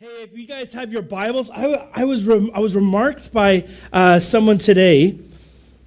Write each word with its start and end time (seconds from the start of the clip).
Hey, 0.00 0.22
if 0.22 0.38
you 0.38 0.46
guys 0.46 0.72
have 0.74 0.92
your 0.92 1.02
Bibles, 1.02 1.50
I, 1.50 1.90
I 1.92 2.04
was, 2.04 2.28
I 2.28 2.60
was 2.60 2.76
remarked 2.76 3.32
by 3.32 3.66
uh, 3.92 4.20
someone 4.20 4.58
today 4.58 5.18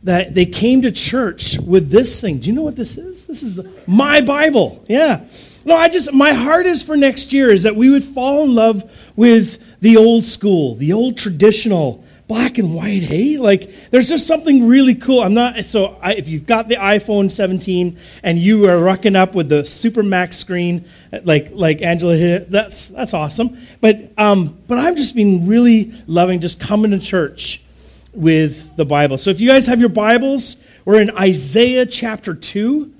that 0.04 0.36
they 0.36 0.46
came 0.46 0.82
to 0.82 0.92
church 0.92 1.58
with 1.60 1.92
this 1.92 2.20
thing. 2.20 2.40
Do 2.40 2.50
you 2.50 2.54
know 2.54 2.64
what 2.64 2.76
this 2.76 2.98
is? 2.98 3.26
This 3.26 3.42
is 3.42 3.66
my 3.88 4.20
Bible. 4.20 4.84
Yeah. 4.90 5.24
No, 5.64 5.78
I 5.78 5.88
just, 5.88 6.12
my 6.12 6.34
heart 6.34 6.66
is 6.66 6.84
for 6.84 6.98
next 6.98 7.32
year 7.32 7.52
is 7.52 7.64
that 7.64 7.78
we 7.78 7.90
would 7.90 8.04
fall 8.04 8.44
in 8.44 8.54
love 8.54 8.84
with 9.16 9.64
the 9.80 9.96
old 9.96 10.26
school, 10.26 10.76
the 10.76 10.92
old 10.92 11.18
traditional, 11.18 12.04
black 12.32 12.58
and 12.58 12.74
white, 12.74 13.04
hey? 13.04 13.36
Like, 13.36 13.92
there's 13.92 14.08
just 14.08 14.26
something 14.26 14.66
really 14.66 14.96
cool. 14.96 15.20
I'm 15.20 15.34
not, 15.34 15.66
so 15.66 15.98
I, 16.02 16.14
if 16.14 16.30
you've 16.30 16.46
got 16.46 16.70
the 16.70 16.76
iPhone 16.76 17.30
17 17.30 18.00
and 18.24 18.40
you 18.40 18.70
are 18.70 18.80
rocking 18.80 19.18
up 19.18 19.36
with 19.36 19.50
the 19.50 19.66
Super 19.66 20.02
Max 20.02 20.38
screen, 20.38 20.86
like, 21.24 21.50
like 21.52 21.82
Angela 21.82 22.16
hit, 22.16 22.50
that's, 22.50 22.88
that's 22.88 23.14
awesome. 23.14 23.58
But, 23.82 24.14
um, 24.18 24.58
but 24.66 24.78
I've 24.78 24.96
just 24.96 25.14
been 25.14 25.46
really 25.46 25.92
loving 26.08 26.40
just 26.40 26.62
coming 26.62 26.92
to 26.92 27.00
church 27.00 27.66
with 28.14 28.78
the 28.78 28.86
Bible. 28.86 29.18
So 29.18 29.30
if 29.30 29.42
you 29.42 29.50
guys 29.50 29.68
have 29.68 29.82
your 29.82 29.90
Bibles, 29.90 30.56
we're 30.86 31.02
in 31.02 31.10
Isaiah 31.18 31.86
chapter 31.86 32.34
2. 32.34 32.94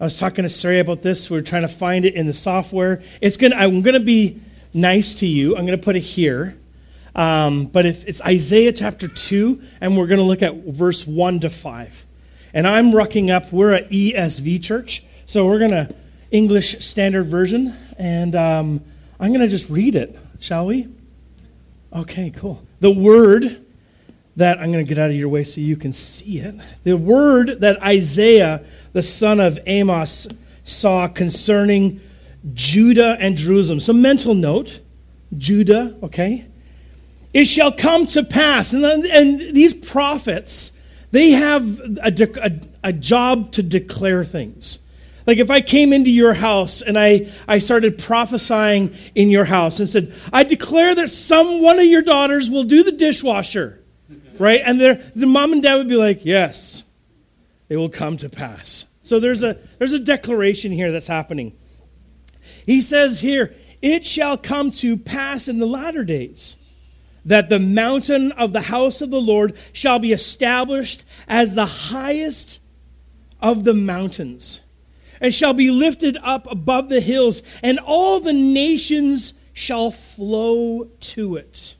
I 0.00 0.04
was 0.04 0.18
talking 0.18 0.44
to 0.44 0.48
Sarah 0.48 0.80
about 0.80 1.02
this. 1.02 1.28
We 1.28 1.36
are 1.36 1.42
trying 1.42 1.60
to 1.60 1.68
find 1.68 2.06
it 2.06 2.14
in 2.14 2.26
the 2.26 2.32
software. 2.32 3.02
It's 3.20 3.36
gonna, 3.36 3.56
I'm 3.56 3.82
going 3.82 3.92
to 3.92 4.00
be 4.00 4.40
nice 4.72 5.16
to 5.16 5.26
you. 5.26 5.58
I'm 5.58 5.66
going 5.66 5.78
to 5.78 5.84
put 5.84 5.94
it 5.94 6.00
here. 6.00 6.56
Um, 7.14 7.66
but 7.66 7.86
if 7.86 8.06
it's 8.06 8.22
Isaiah 8.22 8.72
chapter 8.72 9.08
2, 9.08 9.62
and 9.80 9.96
we're 9.96 10.06
going 10.06 10.18
to 10.18 10.24
look 10.24 10.42
at 10.42 10.64
verse 10.64 11.06
1 11.06 11.40
to 11.40 11.50
5. 11.50 12.06
And 12.54 12.66
I'm 12.66 12.92
rucking 12.92 13.30
up, 13.30 13.52
we're 13.52 13.72
an 13.72 13.84
ESV 13.88 14.62
church, 14.62 15.04
so 15.26 15.46
we're 15.46 15.58
going 15.58 15.70
to 15.70 15.94
English 16.30 16.84
Standard 16.84 17.24
Version, 17.24 17.76
and 17.98 18.34
um, 18.34 18.84
I'm 19.20 19.28
going 19.28 19.40
to 19.40 19.48
just 19.48 19.68
read 19.68 19.94
it, 19.94 20.18
shall 20.40 20.66
we? 20.66 20.88
Okay, 21.92 22.30
cool. 22.30 22.62
The 22.80 22.90
word 22.90 23.64
that 24.36 24.58
I'm 24.58 24.72
going 24.72 24.84
to 24.84 24.88
get 24.88 24.98
out 24.98 25.10
of 25.10 25.16
your 25.16 25.28
way 25.28 25.44
so 25.44 25.60
you 25.60 25.76
can 25.76 25.92
see 25.92 26.38
it. 26.38 26.54
The 26.84 26.96
word 26.96 27.60
that 27.60 27.82
Isaiah, 27.82 28.64
the 28.92 29.02
son 29.02 29.40
of 29.40 29.58
Amos, 29.66 30.26
saw 30.64 31.06
concerning 31.08 32.00
Judah 32.54 33.16
and 33.20 33.36
Jerusalem. 33.36 33.80
So, 33.80 33.92
mental 33.92 34.34
note 34.34 34.80
Judah, 35.36 35.96
okay? 36.02 36.46
It 37.32 37.44
shall 37.44 37.72
come 37.72 38.06
to 38.08 38.22
pass. 38.22 38.72
And, 38.72 38.84
and 38.84 39.54
these 39.54 39.72
prophets, 39.72 40.72
they 41.10 41.30
have 41.30 41.78
a, 42.02 42.12
a, 42.42 42.60
a 42.88 42.92
job 42.92 43.52
to 43.52 43.62
declare 43.62 44.24
things. 44.24 44.80
Like 45.26 45.38
if 45.38 45.50
I 45.50 45.60
came 45.60 45.92
into 45.92 46.10
your 46.10 46.34
house 46.34 46.82
and 46.82 46.98
I, 46.98 47.32
I 47.46 47.58
started 47.58 47.96
prophesying 47.96 48.94
in 49.14 49.28
your 49.30 49.44
house 49.44 49.78
and 49.78 49.88
said, 49.88 50.12
I 50.32 50.42
declare 50.42 50.94
that 50.96 51.10
some 51.10 51.62
one 51.62 51.78
of 51.78 51.86
your 51.86 52.02
daughters 52.02 52.50
will 52.50 52.64
do 52.64 52.82
the 52.82 52.92
dishwasher, 52.92 53.80
right? 54.38 54.60
And 54.64 54.80
the 54.80 55.26
mom 55.26 55.52
and 55.52 55.62
dad 55.62 55.76
would 55.76 55.88
be 55.88 55.96
like, 55.96 56.24
Yes, 56.24 56.82
it 57.68 57.76
will 57.76 57.88
come 57.88 58.16
to 58.18 58.28
pass. 58.28 58.86
So 59.02 59.20
there's 59.20 59.42
a 59.44 59.58
there's 59.78 59.92
a 59.92 59.98
declaration 59.98 60.72
here 60.72 60.90
that's 60.90 61.06
happening. 61.06 61.56
He 62.66 62.80
says 62.80 63.20
here, 63.20 63.54
it 63.80 64.06
shall 64.06 64.36
come 64.36 64.70
to 64.72 64.96
pass 64.96 65.48
in 65.48 65.58
the 65.58 65.66
latter 65.66 66.04
days 66.04 66.58
that 67.24 67.48
the 67.48 67.58
mountain 67.58 68.32
of 68.32 68.52
the 68.52 68.62
house 68.62 69.00
of 69.00 69.10
the 69.10 69.20
Lord 69.20 69.56
shall 69.72 69.98
be 69.98 70.12
established 70.12 71.04
as 71.28 71.54
the 71.54 71.66
highest 71.66 72.60
of 73.40 73.64
the 73.64 73.74
mountains, 73.74 74.60
and 75.20 75.34
shall 75.34 75.52
be 75.54 75.70
lifted 75.70 76.16
up 76.22 76.50
above 76.50 76.88
the 76.88 77.00
hills, 77.00 77.42
and 77.62 77.78
all 77.78 78.20
the 78.20 78.32
nations 78.32 79.34
shall 79.52 79.90
flow 79.90 80.88
to 81.00 81.36
it. 81.36 81.76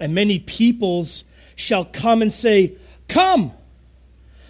And 0.00 0.14
many 0.14 0.38
peoples 0.38 1.24
shall 1.56 1.84
come 1.84 2.22
and 2.22 2.32
say, 2.32 2.76
Come, 3.08 3.52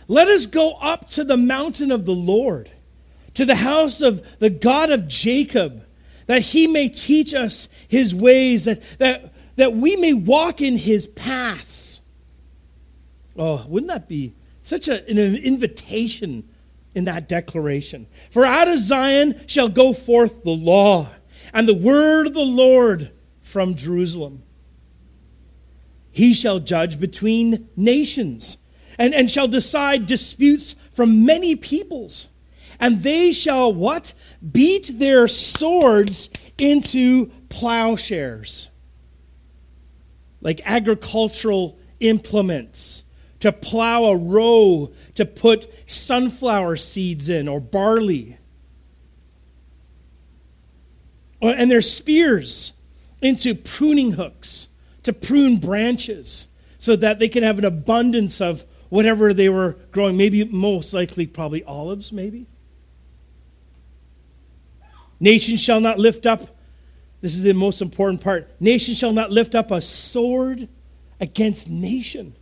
let 0.08 0.28
us 0.28 0.46
go 0.46 0.72
up 0.80 1.08
to 1.10 1.24
the 1.24 1.36
mountain 1.36 1.90
of 1.90 2.06
the 2.06 2.14
Lord, 2.14 2.70
to 3.34 3.44
the 3.44 3.54
house 3.54 4.00
of 4.00 4.22
the 4.38 4.50
God 4.50 4.90
of 4.90 5.08
Jacob, 5.08 5.84
that 6.26 6.42
he 6.42 6.66
may 6.66 6.88
teach 6.88 7.32
us 7.32 7.68
his 7.86 8.14
ways, 8.14 8.64
that, 8.64 8.82
that 8.98 9.32
that 9.58 9.74
we 9.74 9.96
may 9.96 10.12
walk 10.12 10.60
in 10.62 10.76
his 10.76 11.08
paths. 11.08 12.00
Oh, 13.36 13.66
wouldn't 13.66 13.90
that 13.90 14.08
be 14.08 14.36
such 14.62 14.86
a, 14.86 15.04
an 15.08 15.18
invitation 15.18 16.48
in 16.94 17.06
that 17.06 17.28
declaration? 17.28 18.06
For 18.30 18.46
out 18.46 18.68
of 18.68 18.78
Zion 18.78 19.40
shall 19.48 19.68
go 19.68 19.92
forth 19.92 20.44
the 20.44 20.50
law 20.50 21.08
and 21.52 21.66
the 21.66 21.74
word 21.74 22.28
of 22.28 22.34
the 22.34 22.40
Lord 22.40 23.10
from 23.40 23.74
Jerusalem. 23.74 24.44
He 26.12 26.34
shall 26.34 26.60
judge 26.60 27.00
between 27.00 27.68
nations 27.74 28.58
and, 28.96 29.12
and 29.12 29.28
shall 29.28 29.48
decide 29.48 30.06
disputes 30.06 30.76
from 30.94 31.24
many 31.24 31.56
peoples. 31.56 32.28
And 32.78 33.02
they 33.02 33.32
shall 33.32 33.74
what? 33.74 34.14
Beat 34.52 35.00
their 35.00 35.26
swords 35.26 36.30
into 36.58 37.32
plowshares 37.48 38.70
like 40.48 40.62
agricultural 40.64 41.78
implements, 42.00 43.04
to 43.38 43.52
plow 43.52 44.04
a 44.04 44.16
row, 44.16 44.90
to 45.12 45.26
put 45.26 45.70
sunflower 45.86 46.74
seeds 46.78 47.28
in 47.28 47.46
or 47.46 47.60
barley. 47.60 48.38
Uh, 51.42 51.48
and 51.48 51.70
their 51.70 51.82
spears 51.82 52.72
into 53.20 53.54
pruning 53.54 54.12
hooks 54.12 54.68
to 55.02 55.12
prune 55.12 55.58
branches 55.58 56.48
so 56.78 56.96
that 56.96 57.18
they 57.18 57.28
can 57.28 57.42
have 57.42 57.58
an 57.58 57.66
abundance 57.66 58.40
of 58.40 58.64
whatever 58.88 59.34
they 59.34 59.50
were 59.50 59.76
growing. 59.90 60.16
Maybe, 60.16 60.44
most 60.44 60.94
likely, 60.94 61.26
probably 61.26 61.62
olives, 61.64 62.10
maybe. 62.10 62.46
Nation 65.20 65.58
shall 65.58 65.82
not 65.82 65.98
lift 65.98 66.24
up 66.24 66.57
this 67.20 67.34
is 67.34 67.42
the 67.42 67.52
most 67.52 67.82
important 67.82 68.20
part. 68.20 68.48
Nation 68.60 68.94
shall 68.94 69.12
not 69.12 69.30
lift 69.30 69.54
up 69.54 69.70
a 69.70 69.80
sword 69.80 70.68
against 71.20 71.68
nation, 71.68 72.34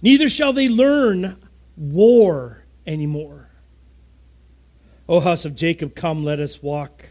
neither 0.00 0.28
shall 0.28 0.52
they 0.52 0.68
learn 0.68 1.36
war 1.76 2.64
anymore. 2.86 3.48
O 5.08 5.20
house 5.20 5.44
of 5.44 5.56
Jacob, 5.56 5.94
come, 5.94 6.24
let 6.24 6.38
us 6.38 6.62
walk 6.62 7.04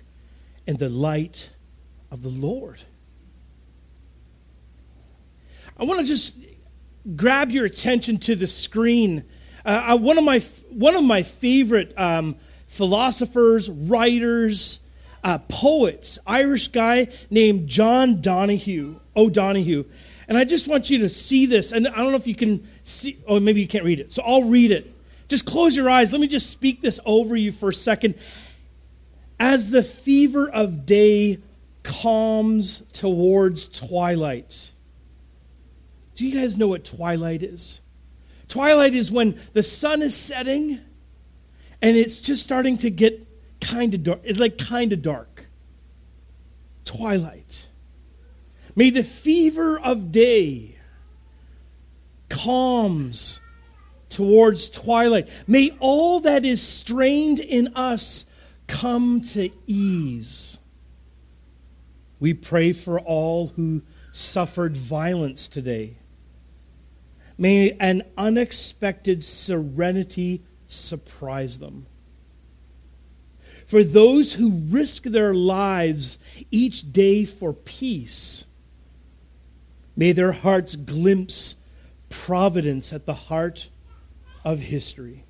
in 0.65 0.77
the 0.77 0.89
light 0.89 1.51
of 2.09 2.21
the 2.21 2.29
Lord. 2.29 2.79
I 5.77 5.83
want 5.83 5.99
to 5.99 6.05
just 6.05 6.37
grab 7.15 7.51
your 7.51 7.65
attention 7.65 8.17
to 8.19 8.35
the 8.35 8.47
screen. 8.47 9.23
Uh, 9.65 9.97
one, 9.97 10.17
of 10.17 10.23
my, 10.23 10.39
one 10.69 10.95
of 10.95 11.03
my 11.03 11.23
favorite 11.23 11.97
um, 11.97 12.35
philosophers, 12.67 13.69
writers, 13.69 14.79
uh, 15.23 15.39
poets, 15.49 16.19
Irish 16.25 16.69
guy 16.69 17.07
named 17.29 17.67
John 17.67 18.21
Donahue, 18.21 18.99
O'Donohue. 19.15 19.85
And 20.27 20.37
I 20.37 20.43
just 20.43 20.67
want 20.67 20.89
you 20.89 20.99
to 20.99 21.09
see 21.09 21.45
this. 21.45 21.71
And 21.71 21.87
I 21.87 21.97
don't 21.97 22.11
know 22.11 22.17
if 22.17 22.27
you 22.27 22.35
can 22.35 22.67
see, 22.83 23.19
oh, 23.27 23.39
maybe 23.39 23.61
you 23.61 23.67
can't 23.67 23.83
read 23.83 23.99
it. 23.99 24.13
So 24.13 24.23
I'll 24.23 24.43
read 24.43 24.71
it. 24.71 24.93
Just 25.27 25.45
close 25.45 25.75
your 25.75 25.89
eyes. 25.89 26.11
Let 26.11 26.21
me 26.21 26.27
just 26.27 26.49
speak 26.49 26.81
this 26.81 26.99
over 27.05 27.35
you 27.35 27.51
for 27.51 27.69
a 27.69 27.73
second. 27.73 28.15
As 29.39 29.71
the 29.71 29.83
fever 29.83 30.49
of 30.49 30.85
day 30.85 31.39
calms 31.83 32.83
towards 32.93 33.67
twilight. 33.67 34.71
Do 36.15 36.27
you 36.27 36.39
guys 36.39 36.57
know 36.57 36.67
what 36.67 36.85
twilight 36.85 37.41
is? 37.41 37.81
Twilight 38.47 38.93
is 38.93 39.11
when 39.11 39.39
the 39.53 39.63
sun 39.63 40.01
is 40.01 40.15
setting 40.15 40.79
and 41.81 41.97
it's 41.97 42.21
just 42.21 42.43
starting 42.43 42.77
to 42.79 42.89
get 42.89 43.27
kind 43.61 43.93
of 43.93 44.03
dark. 44.03 44.19
It's 44.23 44.39
like 44.39 44.57
kind 44.57 44.91
of 44.91 45.01
dark. 45.01 45.45
Twilight. 46.83 47.67
May 48.75 48.89
the 48.89 49.03
fever 49.03 49.79
of 49.79 50.11
day 50.11 50.77
calms 52.29 53.39
towards 54.09 54.69
twilight. 54.69 55.27
May 55.47 55.75
all 55.79 56.19
that 56.21 56.43
is 56.45 56.61
strained 56.61 57.39
in 57.39 57.69
us 57.75 58.25
come 58.67 59.21
to 59.21 59.49
ease. 59.67 60.59
We 62.19 62.33
pray 62.33 62.71
for 62.73 62.99
all 62.99 63.47
who 63.55 63.83
suffered 64.11 64.77
violence 64.77 65.47
today. 65.47 65.97
May 67.37 67.71
an 67.79 68.03
unexpected 68.17 69.23
serenity 69.23 70.43
surprise 70.67 71.57
them 71.57 71.87
for 73.71 73.85
those 73.85 74.33
who 74.33 74.51
risk 74.51 75.03
their 75.03 75.33
lives 75.33 76.19
each 76.51 76.91
day 76.91 77.23
for 77.23 77.53
peace. 77.53 78.43
May 79.95 80.11
their 80.11 80.33
hearts 80.33 80.75
glimpse 80.75 81.55
providence 82.09 82.91
at 82.91 83.05
the 83.05 83.13
heart 83.13 83.69
of 84.43 84.59
history. 84.59 85.23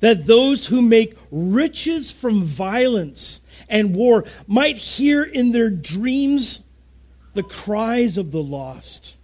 that 0.00 0.26
those 0.26 0.68
who 0.68 0.80
make 0.80 1.18
riches 1.30 2.10
from 2.10 2.44
violence 2.44 3.42
and 3.68 3.94
war 3.94 4.24
might 4.46 4.78
hear 4.78 5.22
in 5.22 5.52
their 5.52 5.68
dreams 5.68 6.62
the 7.34 7.42
cries 7.42 8.16
of 8.16 8.30
the 8.30 8.42
lost, 8.42 9.16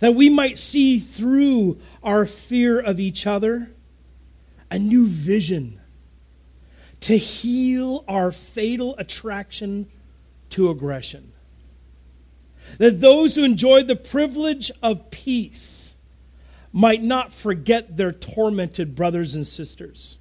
that 0.00 0.14
we 0.14 0.28
might 0.28 0.58
see 0.58 0.98
through 0.98 1.80
our 2.02 2.26
fear 2.26 2.78
of 2.78 3.00
each 3.00 3.26
other 3.26 3.70
a 4.70 4.78
new 4.78 5.06
vision 5.06 5.79
to 7.00 7.16
heal 7.16 8.04
our 8.06 8.30
fatal 8.30 8.94
attraction 8.98 9.86
to 10.50 10.68
aggression. 10.70 11.32
That 12.78 13.00
those 13.00 13.34
who 13.34 13.44
enjoy 13.44 13.82
the 13.82 13.96
privilege 13.96 14.70
of 14.82 15.10
peace 15.10 15.96
might 16.72 17.02
not 17.02 17.32
forget 17.32 17.96
their 17.96 18.12
tormented 18.12 18.94
brothers 18.94 19.34
and 19.34 19.46
sisters. 19.46 20.18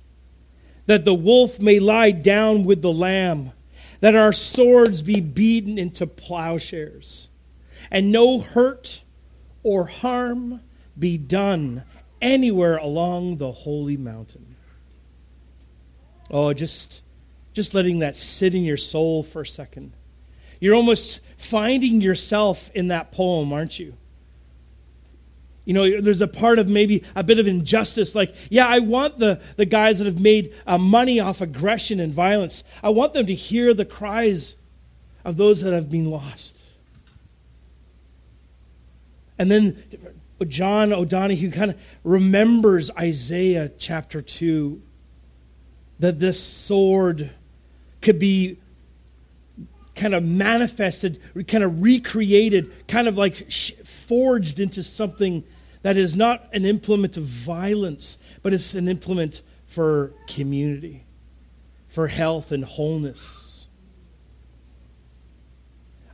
That 0.86 1.06
the 1.06 1.14
wolf 1.14 1.60
may 1.60 1.80
lie 1.80 2.12
down 2.12 2.64
with 2.64 2.82
the 2.82 2.92
lamb, 2.92 3.52
that 4.00 4.16
our 4.16 4.34
swords 4.34 5.02
be 5.02 5.22
beaten 5.22 5.78
into 5.78 6.08
plowshares, 6.08 7.28
and 7.92 8.12
no 8.12 8.40
hurt 8.40 9.04
or 9.62 9.86
harm 9.86 10.62
be 10.98 11.18
done 11.18 11.84
anywhere 12.22 12.78
along 12.78 13.38
the 13.38 13.52
holy 13.52 13.98
mountain. 13.98 14.49
Oh, 16.32 16.54
just, 16.54 17.02
just 17.54 17.74
letting 17.74 18.00
that 18.00 18.16
sit 18.16 18.54
in 18.54 18.64
your 18.64 18.78
soul 18.78 19.24
for 19.24 19.42
a 19.42 19.48
second. 19.48 19.94
You're 20.60 20.76
almost 20.76 21.22
finding 21.38 22.02
yourself 22.02 22.70
in 22.76 22.90
that 22.90 23.12
poem, 23.12 23.52
aren't 23.54 23.80
you? 23.80 23.96
You 25.66 25.74
know, 25.74 26.02
there's 26.02 26.22
a 26.22 26.28
part 26.28 26.58
of 26.58 26.68
maybe 26.68 27.04
a 27.16 27.24
bit 27.24 27.38
of 27.38 27.48
injustice. 27.48 28.16
Like, 28.16 28.34
yeah, 28.50 28.68
I 28.68 28.80
want 28.80 29.20
the, 29.20 29.40
the 29.56 29.66
guys 29.66 30.00
that 30.00 30.06
have 30.06 30.20
made 30.20 30.54
uh, 30.66 30.78
money 30.78 31.20
off 31.20 31.42
aggression 31.42 32.00
and 32.00 32.14
violence, 32.14 32.64
I 32.82 32.90
want 32.90 33.14
them 33.14 33.28
to 33.28 33.36
hear 33.36 33.74
the 33.74 33.86
cries 33.86 34.56
of 35.24 35.38
those 35.38 35.62
that 35.62 35.74
have 35.74 35.92
been 35.92 36.10
lost. 36.10 36.58
And 39.38 39.50
then 39.50 39.82
John 40.48 40.92
O'Donohue 40.92 41.52
kind 41.52 41.72
of 41.72 41.80
remembers 42.04 42.90
Isaiah 42.98 43.70
chapter 43.78 44.22
2 44.22 44.82
that 46.00 46.20
this 46.20 46.42
sword 46.42 47.30
could 48.02 48.20
be 48.20 48.58
kind 49.96 50.14
of 50.14 50.24
manifested, 50.24 51.20
kind 51.48 51.64
of 51.64 51.82
recreated, 51.82 52.72
kind 52.88 53.08
of 53.08 53.18
like 53.18 53.52
forged 53.52 54.60
into 54.60 54.82
something 54.82 55.44
that 55.82 55.98
is 55.98 56.16
not 56.16 56.48
an 56.54 56.66
implement 56.66 57.18
of 57.18 57.24
violence, 57.24 58.18
but 58.42 58.54
it's 58.54 58.74
an 58.76 58.88
implement 58.88 59.42
for 59.68 60.14
community, 60.28 61.04
for 61.90 62.08
health 62.08 62.52
and 62.52 62.64
wholeness. 62.64 63.68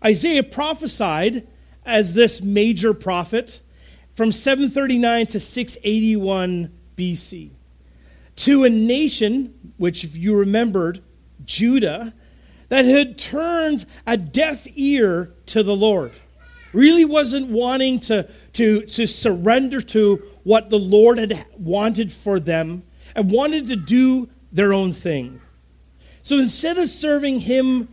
Isaiah 0.03 0.43
prophesied 0.43 1.47
as 1.85 2.13
this 2.13 2.41
major 2.41 2.93
prophet 2.93 3.61
from 4.15 4.31
739 4.31 5.27
to 5.27 5.39
681 5.39 6.71
BC 6.97 7.51
to 8.37 8.63
a 8.63 8.69
nation, 8.69 9.64
which, 9.77 10.03
if 10.03 10.17
you 10.17 10.35
remembered, 10.35 11.01
Judah, 11.43 12.13
that 12.69 12.85
had 12.85 13.17
turned 13.17 13.85
a 14.07 14.17
deaf 14.17 14.67
ear 14.75 15.33
to 15.47 15.63
the 15.63 15.75
Lord. 15.75 16.11
Really 16.73 17.05
wasn't 17.05 17.49
wanting 17.49 17.99
to, 18.01 18.27
to, 18.53 18.81
to 18.81 19.05
surrender 19.05 19.81
to 19.81 20.23
what 20.43 20.69
the 20.69 20.79
Lord 20.79 21.17
had 21.17 21.45
wanted 21.57 22.11
for 22.11 22.39
them 22.39 22.83
and 23.15 23.31
wanted 23.31 23.67
to 23.67 23.75
do 23.75 24.29
their 24.51 24.73
own 24.73 24.91
thing. 24.91 25.41
So 26.21 26.37
instead 26.37 26.77
of 26.77 26.87
serving 26.87 27.41
Him, 27.41 27.87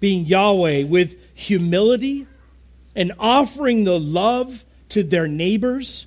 being 0.00 0.26
Yahweh, 0.26 0.84
with 0.84 1.16
humility 1.34 2.26
and 2.94 3.12
offering 3.18 3.84
the 3.84 3.98
love 3.98 4.64
to 4.90 5.02
their 5.02 5.26
neighbors, 5.26 6.06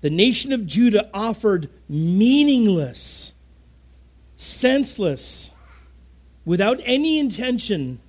the 0.00 0.10
nation 0.10 0.52
of 0.52 0.66
Judah 0.66 1.10
offered 1.12 1.68
meaningless, 1.88 3.34
senseless, 4.38 5.50
without 6.46 6.80
any 6.84 7.18
intention, 7.18 8.00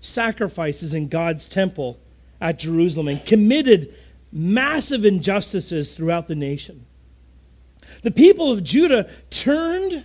sacrifices 0.00 0.92
in 0.94 1.06
God's 1.06 1.46
temple 1.46 2.00
at 2.40 2.58
Jerusalem 2.58 3.06
and 3.06 3.24
committed 3.24 3.94
massive 4.32 5.04
injustices 5.04 5.92
throughout 5.92 6.26
the 6.26 6.34
nation. 6.34 6.84
The 8.02 8.10
people 8.10 8.50
of 8.50 8.64
Judah 8.64 9.08
turned 9.30 10.04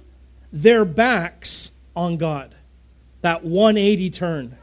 their 0.52 0.86
backs 0.86 1.72
on 1.96 2.18
God, 2.18 2.54
that 3.22 3.44
180 3.44 4.10
turn, 4.12 4.58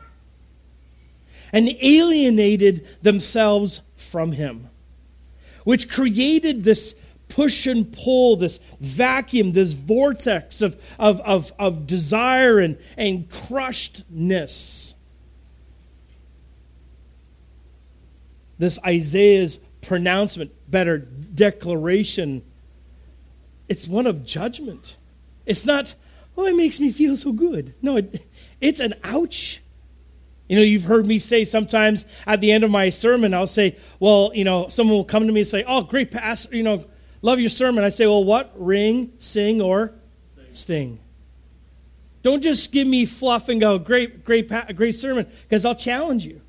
and 1.52 1.69
alienated 1.81 2.87
themselves 3.02 3.81
from 3.97 4.32
Him 4.32 4.70
which 5.64 5.88
created 5.88 6.64
this 6.64 6.94
push 7.30 7.66
and 7.66 7.90
pull, 7.90 8.36
this 8.36 8.60
vacuum, 8.80 9.52
this 9.52 9.72
vortex 9.72 10.60
of, 10.60 10.78
of, 10.98 11.20
of, 11.20 11.52
of 11.58 11.86
desire 11.86 12.58
and, 12.58 12.76
and 12.98 13.30
crushedness. 13.30 14.94
This 18.58 18.78
Isaiah's 18.84 19.58
pronouncement, 19.80 20.52
better 20.70 20.98
declaration, 20.98 22.42
it's 23.68 23.88
one 23.88 24.06
of 24.06 24.26
judgment. 24.26 24.96
It's 25.46 25.64
not, 25.64 25.94
oh, 26.36 26.44
it 26.44 26.56
makes 26.56 26.78
me 26.80 26.90
feel 26.90 27.16
so 27.16 27.32
good. 27.32 27.72
No, 27.80 27.96
it, 27.96 28.26
it's 28.60 28.80
an 28.80 28.94
ouch. 29.02 29.62
You 30.48 30.56
know, 30.56 30.62
you've 30.62 30.82
heard 30.82 31.06
me 31.06 31.20
say 31.20 31.44
sometimes 31.44 32.04
at 32.26 32.40
the 32.40 32.50
end 32.50 32.64
of 32.64 32.70
my 32.72 32.90
sermon, 32.90 33.32
I'll 33.32 33.46
say, 33.46 33.76
well, 34.00 34.32
you 34.34 34.42
know, 34.42 34.68
someone 34.68 34.96
will 34.96 35.04
come 35.04 35.28
to 35.28 35.32
me 35.32 35.40
and 35.40 35.48
say, 35.48 35.64
oh, 35.66 35.82
great 35.82 36.10
pastor, 36.10 36.56
you 36.56 36.64
know, 36.64 36.84
love 37.22 37.40
your 37.40 37.50
sermon. 37.50 37.84
I 37.84 37.88
say, 37.88 38.06
well, 38.06 38.25
what? 38.25 38.52
Ring, 38.55 39.12
sing, 39.19 39.61
or 39.61 39.94
sting. 40.52 40.99
Don't 42.22 42.43
just 42.43 42.72
give 42.72 42.87
me 42.87 43.06
fluff 43.06 43.49
and 43.49 43.61
go, 43.61 43.78
great, 43.78 44.25
great, 44.25 44.50
great 44.76 44.94
sermon, 44.94 45.26
because 45.43 45.64
I'll 45.64 45.75
challenge 45.75 46.26
you. 46.26 46.40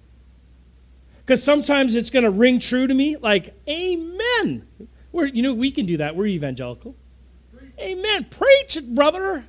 Because 1.20 1.44
sometimes 1.44 1.96
it's 1.96 2.10
going 2.10 2.26
to 2.26 2.32
ring 2.32 2.60
true 2.60 2.88
to 2.88 2.94
me, 2.94 3.16
like, 3.16 3.54
amen. 3.70 4.68
We're, 5.12 5.28
you 5.28 5.44
know, 5.44 5.54
we 5.54 5.72
can 5.72 5.86
do 5.86 5.98
that. 5.98 6.16
We're 6.16 6.28
evangelical. 6.28 6.96
Amen. 7.80 8.26
Preach 8.30 8.78
it, 8.78 8.94
brother. 8.94 9.46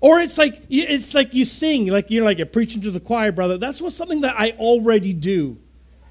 Or 0.00 0.18
it's 0.18 0.36
like 0.36 0.62
it's 0.68 1.14
like 1.14 1.32
you 1.32 1.44
sing, 1.44 1.86
like 1.86 2.10
you're 2.10 2.24
like 2.24 2.38
you're 2.38 2.46
preaching 2.46 2.82
to 2.82 2.90
the 2.90 2.98
choir, 2.98 3.30
brother. 3.30 3.56
That's 3.56 3.80
what 3.80 3.92
something 3.92 4.22
that 4.22 4.34
I 4.36 4.50
already 4.52 5.12
do. 5.12 5.58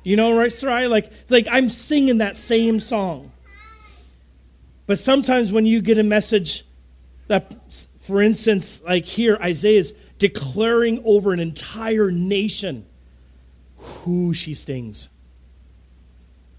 You 0.03 0.15
know, 0.15 0.37
right, 0.37 0.51
Sarai? 0.51 0.87
Like 0.87 1.11
like 1.27 1.45
I'm 1.51 1.69
singing 1.69 2.19
that 2.19 2.37
same 2.37 2.79
song. 2.79 3.33
But 4.91 4.99
sometimes 4.99 5.53
when 5.53 5.65
you 5.65 5.81
get 5.81 5.97
a 5.97 6.03
message 6.03 6.65
that, 7.27 7.55
for 8.01 8.21
instance, 8.21 8.83
like 8.83 9.05
here, 9.05 9.37
Isaiah 9.41 9.79
is 9.79 9.93
declaring 10.19 11.01
over 11.05 11.31
an 11.31 11.39
entire 11.39 12.11
nation 12.11 12.85
who 13.77 14.33
she 14.33 14.53
stings. 14.53 15.07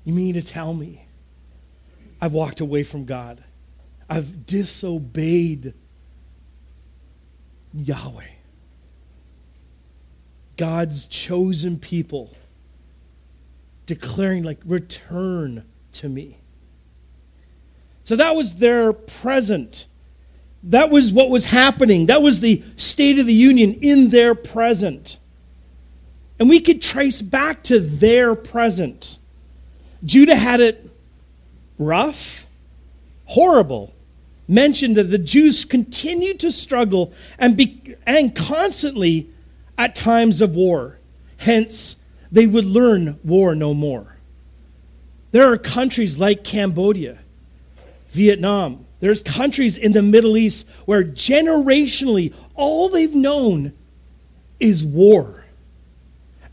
You 0.07 0.15
mean 0.15 0.33
to 0.33 0.41
tell 0.41 0.73
me 0.73 1.05
I've 2.23 2.33
walked 2.33 2.61
away 2.61 2.85
from 2.85 3.05
God? 3.05 3.45
I've 4.09 4.47
disobeyed 4.47 5.75
Yahweh. 7.75 8.25
God's 10.57 11.07
chosen 11.07 11.79
people 11.79 12.35
declaring, 13.85 14.43
like, 14.43 14.61
return 14.65 15.65
to 15.93 16.09
me. 16.09 16.39
So 18.05 18.17
that 18.17 18.35
was 18.35 18.57
their 18.57 18.93
present. 18.93 19.87
That 20.65 20.91
was 20.91 21.13
what 21.13 21.31
was 21.31 21.47
happening. 21.47 22.07
That 22.07 22.23
was 22.23 22.41
the 22.41 22.63
state 22.77 23.19
of 23.19 23.27
the 23.27 23.35
union 23.35 23.75
in 23.75 24.11
their 24.11 24.35
present. 24.35 25.19
And 26.39 26.49
we 26.49 26.61
could 26.61 26.83
trace 26.83 27.23
back 27.23 27.63
to 27.65 27.79
their 27.79 28.35
present. 28.35 29.19
Judah 30.05 30.37
had 30.37 30.61
it 30.61 30.91
rough, 31.79 32.47
horrible 33.27 33.95
mentioned 34.53 34.97
that 34.97 35.05
the 35.05 35.19
Jews 35.19 35.65
continued 35.65 36.41
to 36.41 36.53
struggle 36.53 37.13
and, 37.39 37.57
be, 37.57 37.97
and 38.07 38.35
constantly 38.35 39.31
at 39.79 39.95
times 39.95 40.41
of 40.41 40.55
war. 40.55 40.99
Hence, 41.39 41.97
they 42.31 42.47
would 42.47 42.67
learn 42.67 43.19
war 43.25 43.55
no 43.55 43.75
more. 43.75 44.17
There 45.31 45.51
are 45.51 45.57
countries 45.57 46.19
like 46.19 46.45
Cambodia, 46.45 47.19
Vietnam, 48.13 48.87
there's 49.01 49.23
countries 49.23 49.77
in 49.77 49.93
the 49.93 50.03
Middle 50.03 50.37
East 50.37 50.67
where 50.85 51.03
generationally 51.03 52.33
all 52.55 52.89
they've 52.89 53.15
known 53.15 53.73
is 54.61 54.85
war. 54.85 55.45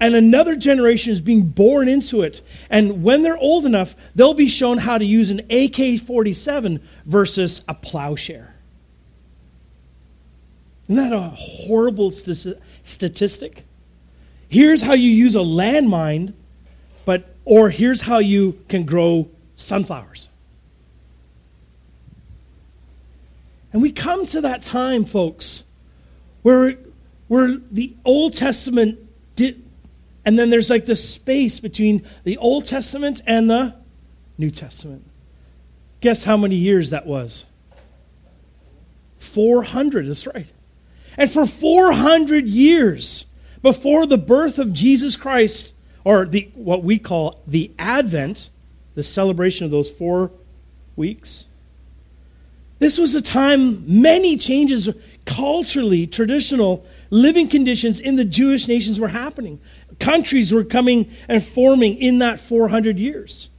and 0.02 0.16
another 0.16 0.56
generation 0.56 1.12
is 1.12 1.20
being 1.20 1.44
born 1.44 1.90
into 1.90 2.22
it. 2.22 2.42
And 2.70 3.04
when 3.04 3.22
they're 3.22 3.38
old 3.38 3.66
enough, 3.66 3.96
they'll 4.16 4.34
be 4.34 4.48
shown 4.48 4.78
how 4.78 4.98
to 4.98 5.04
use 5.04 5.30
an 5.30 5.42
AK 5.50 6.00
47 6.00 6.80
versus 7.06 7.64
a 7.68 7.76
plowshare. 7.76 8.56
Isn't 10.88 11.04
that 11.04 11.14
a 11.14 11.34
horrible 11.36 12.12
statistic? 12.12 13.66
Here's 14.48 14.82
how 14.82 14.94
you 14.94 15.12
use 15.12 15.36
a 15.36 15.40
landmine, 15.40 16.34
but 17.06 17.36
or 17.44 17.70
here's 17.70 18.02
how 18.02 18.20
you 18.20 18.58
can 18.70 18.86
grow 18.86 19.30
sunflowers. 19.56 20.30
And 23.72 23.82
we 23.82 23.92
come 23.92 24.26
to 24.28 24.42
that 24.42 24.64
time, 24.64 25.06
folks, 25.06 25.66
where, 26.42 26.78
where 27.28 27.58
the 27.72 27.96
Old 28.04 28.34
Testament 28.34 29.00
did, 29.36 29.64
and 30.26 30.38
then 30.38 30.50
there's 30.50 30.70
like 30.70 30.86
this 30.86 31.08
space 31.08 31.60
between 31.60 32.06
the 32.24 32.38
Old 32.38 32.66
Testament 32.66 33.22
and 33.28 33.50
the 33.50 33.76
New 34.38 34.52
Testament. 34.52 35.06
Guess 36.02 36.24
how 36.24 36.38
many 36.38 36.56
years 36.56 36.90
that 36.90 37.06
was? 37.06 37.46
400, 39.20 40.08
that's 40.08 40.26
right. 40.26 40.48
And 41.18 41.30
for 41.30 41.46
400 41.46 42.48
years 42.48 43.26
before 43.62 44.06
the 44.06 44.18
birth 44.18 44.58
of 44.58 44.74
Jesus 44.74 45.16
Christ, 45.18 45.74
or 46.06 46.26
the, 46.26 46.50
what 46.56 46.84
we 46.84 46.98
call 46.98 47.42
the 47.46 47.72
Advent, 47.78 48.50
the 48.96 49.04
celebration 49.04 49.66
of 49.66 49.72
those 49.72 49.92
four 49.92 50.32
weeks, 50.96 51.48
this 52.80 52.98
was 52.98 53.14
a 53.14 53.22
time 53.22 54.02
many 54.02 54.38
changes 54.38 54.90
culturally, 55.26 56.08
traditional 56.08 56.86
living 57.10 57.48
conditions 57.48 58.00
in 58.00 58.16
the 58.16 58.26
Jewish 58.26 58.68
nations 58.68 59.00
were 59.00 59.10
happening. 59.10 59.60
Countries 60.00 60.54
were 60.54 60.64
coming 60.64 61.12
and 61.28 61.44
forming 61.44 61.98
in 61.98 62.20
that 62.20 62.40
400 62.40 62.98
years. 62.98 63.50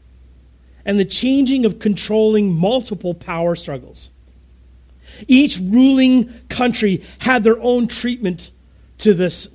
And 0.84 0.98
the 0.98 1.04
changing 1.04 1.66
of 1.66 1.78
controlling 1.78 2.52
multiple 2.52 3.12
power 3.12 3.54
struggles. 3.54 4.10
Each 5.28 5.58
ruling 5.60 6.32
country 6.48 7.04
had 7.18 7.44
their 7.44 7.60
own 7.60 7.88
treatment 7.88 8.50
to 8.98 9.12
this 9.12 9.48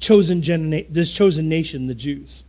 chosen, 0.00 0.40
this 0.90 1.12
chosen 1.12 1.48
nation, 1.48 1.86
the 1.86 1.94
Jews. 1.94 2.42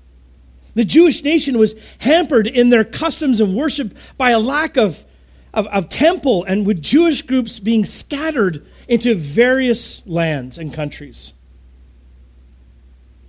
The 0.73 0.85
Jewish 0.85 1.23
nation 1.23 1.59
was 1.59 1.75
hampered 1.99 2.47
in 2.47 2.69
their 2.69 2.83
customs 2.83 3.39
and 3.39 3.55
worship 3.55 3.95
by 4.17 4.31
a 4.31 4.39
lack 4.39 4.75
of 4.75 5.05
of, 5.53 5.67
of 5.67 5.89
temple 5.89 6.43
and 6.45 6.65
with 6.65 6.81
Jewish 6.81 7.21
groups 7.21 7.59
being 7.59 7.85
scattered 7.85 8.65
into 8.87 9.15
various 9.15 10.05
lands 10.05 10.57
and 10.57 10.73
countries. 10.73 11.33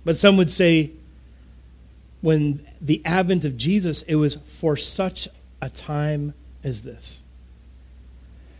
But 0.03 0.15
some 0.15 0.37
would 0.37 0.51
say 0.51 0.91
when 2.21 2.65
the 2.81 3.01
advent 3.05 3.45
of 3.45 3.57
Jesus, 3.57 4.01
it 4.03 4.15
was 4.15 4.37
for 4.47 4.75
such 4.77 5.27
a 5.61 5.69
time 5.69 6.33
as 6.63 6.81
this. 6.81 7.21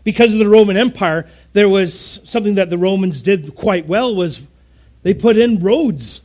Because 0.04 0.32
of 0.32 0.38
the 0.38 0.48
Roman 0.48 0.76
Empire, 0.76 1.28
there 1.52 1.68
was 1.68 2.20
something 2.24 2.54
that 2.54 2.70
the 2.70 2.78
Romans 2.78 3.22
did 3.22 3.54
quite 3.56 3.86
well 3.86 4.14
was 4.14 4.42
they 5.02 5.14
put 5.14 5.36
in 5.36 5.58
roads 5.60 6.20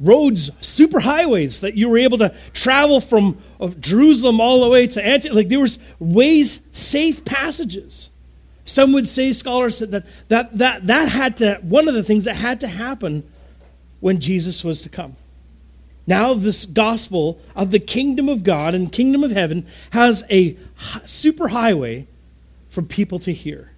roads, 0.00 0.50
super 0.60 1.00
highways 1.00 1.60
that 1.60 1.76
you 1.76 1.88
were 1.88 1.98
able 1.98 2.18
to 2.18 2.34
travel 2.52 3.00
from 3.00 3.38
Jerusalem 3.80 4.40
all 4.40 4.62
the 4.62 4.68
way 4.68 4.86
to 4.86 5.04
Antioch. 5.04 5.34
Like 5.34 5.48
there 5.48 5.60
was 5.60 5.78
ways, 5.98 6.60
safe 6.72 7.24
passages. 7.24 8.10
Some 8.64 8.92
would 8.92 9.08
say, 9.08 9.32
scholars 9.32 9.78
said 9.78 9.90
that 9.92 10.06
that, 10.28 10.58
that 10.58 10.86
that 10.86 11.08
had 11.08 11.38
to, 11.38 11.58
one 11.62 11.88
of 11.88 11.94
the 11.94 12.02
things 12.02 12.24
that 12.26 12.34
had 12.36 12.60
to 12.60 12.68
happen 12.68 13.24
when 14.00 14.20
Jesus 14.20 14.62
was 14.62 14.82
to 14.82 14.88
come. 14.88 15.16
Now, 16.06 16.32
this 16.32 16.64
gospel 16.64 17.38
of 17.54 17.70
the 17.70 17.78
kingdom 17.78 18.28
of 18.28 18.42
God 18.42 18.74
and 18.74 18.90
kingdom 18.90 19.22
of 19.24 19.30
heaven 19.30 19.66
has 19.90 20.24
a 20.30 20.56
super 21.04 21.48
highway 21.48 22.06
for 22.70 22.82
people 22.82 23.18
to 23.20 23.32
hear. 23.32 23.72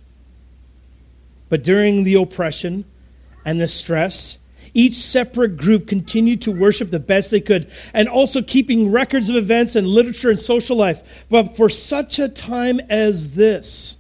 But 1.49 1.65
during 1.65 2.05
the 2.05 2.15
oppression 2.15 2.85
and 3.45 3.61
the 3.61 3.67
stress 3.67 4.39
each 4.75 4.95
separate 4.95 5.57
group 5.57 5.87
continued 5.87 6.43
to 6.43 6.53
worship 6.53 6.91
the 6.91 7.01
best 7.01 7.31
they 7.31 7.41
could, 7.41 7.71
and 7.93 8.09
also 8.09 8.43
keeping 8.43 8.91
records 8.91 9.29
of 9.29 9.37
events 9.37 9.77
and 9.77 9.87
literature 9.87 10.31
and 10.31 10.39
social 10.39 10.77
life. 10.77 11.25
But 11.29 11.57
for 11.57 11.69
such 11.69 12.19
a 12.19 12.29
time 12.29 12.81
as 12.89 13.33
this, 13.33 13.97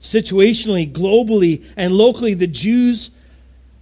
situationally, 0.00 0.90
globally, 0.90 1.64
and 1.76 1.94
locally, 1.94 2.34
the 2.34 2.46
Jews 2.46 3.10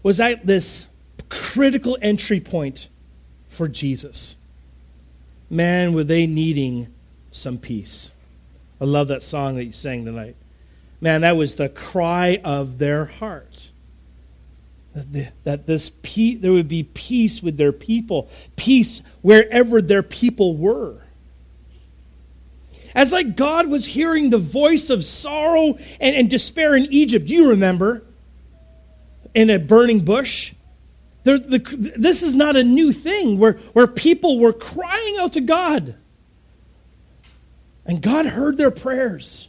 was 0.02 0.20
at 0.20 0.46
this 0.46 0.88
critical 1.28 1.98
entry 2.00 2.40
point 2.40 2.88
for 3.48 3.68
Jesus. 3.68 4.36
Man, 5.48 5.92
were 5.92 6.04
they 6.04 6.26
needing 6.26 6.88
some 7.36 7.58
peace. 7.58 8.12
I 8.80 8.84
love 8.84 9.08
that 9.08 9.22
song 9.22 9.56
that 9.56 9.64
you 9.64 9.72
sang 9.72 10.04
tonight. 10.04 10.36
Man, 11.00 11.20
that 11.20 11.36
was 11.36 11.56
the 11.56 11.68
cry 11.68 12.40
of 12.42 12.78
their 12.78 13.04
heart. 13.04 13.70
That, 15.44 15.66
this 15.66 15.90
pe- 15.90 16.36
there 16.36 16.52
would 16.52 16.68
be 16.68 16.82
peace 16.82 17.42
with 17.42 17.58
their 17.58 17.72
people, 17.72 18.30
peace 18.56 19.02
wherever 19.20 19.82
their 19.82 20.02
people 20.02 20.56
were. 20.56 21.02
As 22.94 23.12
like 23.12 23.36
God 23.36 23.68
was 23.68 23.84
hearing 23.84 24.30
the 24.30 24.38
voice 24.38 24.88
of 24.88 25.04
sorrow 25.04 25.76
and, 26.00 26.16
and 26.16 26.30
despair 26.30 26.74
in 26.74 26.86
Egypt, 26.90 27.28
you 27.28 27.50
remember? 27.50 28.02
In 29.34 29.50
a 29.50 29.58
burning 29.58 30.02
bush? 30.02 30.54
The, 31.24 31.36
the, 31.36 31.58
this 31.94 32.22
is 32.22 32.34
not 32.34 32.56
a 32.56 32.64
new 32.64 32.90
thing 32.90 33.38
where, 33.38 33.54
where 33.74 33.86
people 33.86 34.38
were 34.38 34.54
crying 34.54 35.18
out 35.18 35.34
to 35.34 35.42
God. 35.42 35.94
And 37.84 38.00
God 38.00 38.24
heard 38.24 38.56
their 38.56 38.70
prayers. 38.70 39.48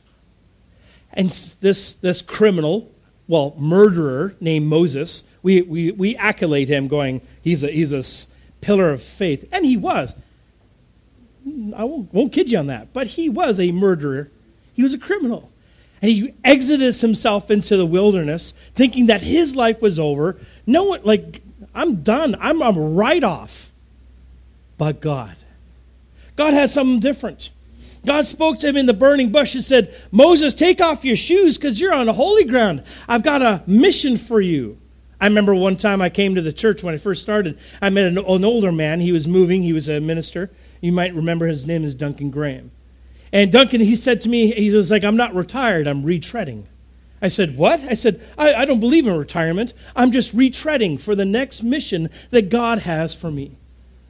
And 1.17 1.31
this, 1.61 1.93
this 1.93 2.21
criminal, 2.21 2.91
well, 3.27 3.55
murderer 3.57 4.35
named 4.39 4.67
Moses, 4.67 5.23
we, 5.41 5.63
we, 5.63 5.91
we 5.91 6.15
accolade 6.15 6.69
him 6.69 6.87
going, 6.87 7.21
he's 7.41 7.63
a, 7.63 7.71
he's 7.71 7.91
a 7.91 8.03
pillar 8.61 8.91
of 8.91 9.01
faith. 9.01 9.49
And 9.51 9.65
he 9.65 9.75
was. 9.75 10.13
I 11.75 11.83
won't, 11.83 12.13
won't 12.13 12.31
kid 12.31 12.51
you 12.51 12.59
on 12.59 12.67
that. 12.67 12.93
But 12.93 13.07
he 13.07 13.29
was 13.29 13.59
a 13.59 13.71
murderer, 13.71 14.29
he 14.73 14.83
was 14.83 14.93
a 14.93 14.99
criminal. 14.99 15.49
And 16.03 16.11
he 16.11 16.35
exodus 16.43 17.01
himself 17.01 17.49
into 17.49 17.75
the 17.75 17.85
wilderness 17.85 18.53
thinking 18.75 19.07
that 19.07 19.21
his 19.21 19.55
life 19.55 19.81
was 19.81 19.97
over. 19.97 20.37
No 20.67 20.83
one, 20.83 21.01
like, 21.03 21.41
I'm 21.73 22.03
done. 22.03 22.35
I'm, 22.39 22.61
I'm 22.61 22.95
right 22.95 23.23
off. 23.23 23.71
But 24.77 25.01
God. 25.01 25.35
God 26.35 26.53
had 26.53 26.69
something 26.69 26.99
different. 26.99 27.49
God 28.05 28.25
spoke 28.25 28.59
to 28.59 28.67
him 28.67 28.77
in 28.77 28.85
the 28.85 28.93
burning 28.93 29.31
bush 29.31 29.55
and 29.55 29.63
said, 29.63 29.93
Moses, 30.11 30.53
take 30.53 30.81
off 30.81 31.03
your 31.03 31.15
shoes 31.15 31.57
because 31.57 31.79
you're 31.79 31.93
on 31.93 32.07
holy 32.07 32.43
ground. 32.43 32.83
I've 33.07 33.23
got 33.23 33.41
a 33.41 33.63
mission 33.67 34.17
for 34.17 34.39
you. 34.39 34.77
I 35.19 35.25
remember 35.25 35.55
one 35.55 35.77
time 35.77 36.01
I 36.01 36.09
came 36.09 36.35
to 36.35 36.41
the 36.41 36.53
church 36.53 36.83
when 36.83 36.93
I 36.93 36.97
first 36.97 37.23
started. 37.23 37.57
I 37.81 37.89
met 37.89 38.05
an, 38.05 38.17
an 38.17 38.45
older 38.45 38.71
man. 38.71 38.99
He 38.99 39.11
was 39.11 39.27
moving, 39.27 39.63
he 39.63 39.73
was 39.73 39.89
a 39.89 39.99
minister. 39.99 40.51
You 40.79 40.91
might 40.91 41.15
remember 41.15 41.47
his 41.47 41.65
name 41.65 41.83
is 41.83 41.95
Duncan 41.95 42.29
Graham. 42.29 42.71
And 43.33 43.51
Duncan, 43.51 43.81
he 43.81 43.95
said 43.95 44.21
to 44.21 44.29
me, 44.29 44.51
he 44.51 44.69
was 44.69 44.91
like, 44.91 45.03
I'm 45.03 45.17
not 45.17 45.33
retired, 45.33 45.87
I'm 45.87 46.03
retreading. 46.03 46.65
I 47.21 47.29
said, 47.29 47.57
What? 47.57 47.81
I 47.81 47.93
said, 47.93 48.21
I, 48.37 48.53
I 48.53 48.65
don't 48.65 48.79
believe 48.79 49.07
in 49.07 49.17
retirement. 49.17 49.73
I'm 49.95 50.11
just 50.11 50.35
retreading 50.35 50.99
for 50.99 51.15
the 51.15 51.25
next 51.25 51.63
mission 51.63 52.09
that 52.29 52.49
God 52.49 52.79
has 52.79 53.15
for 53.15 53.31
me. 53.31 53.57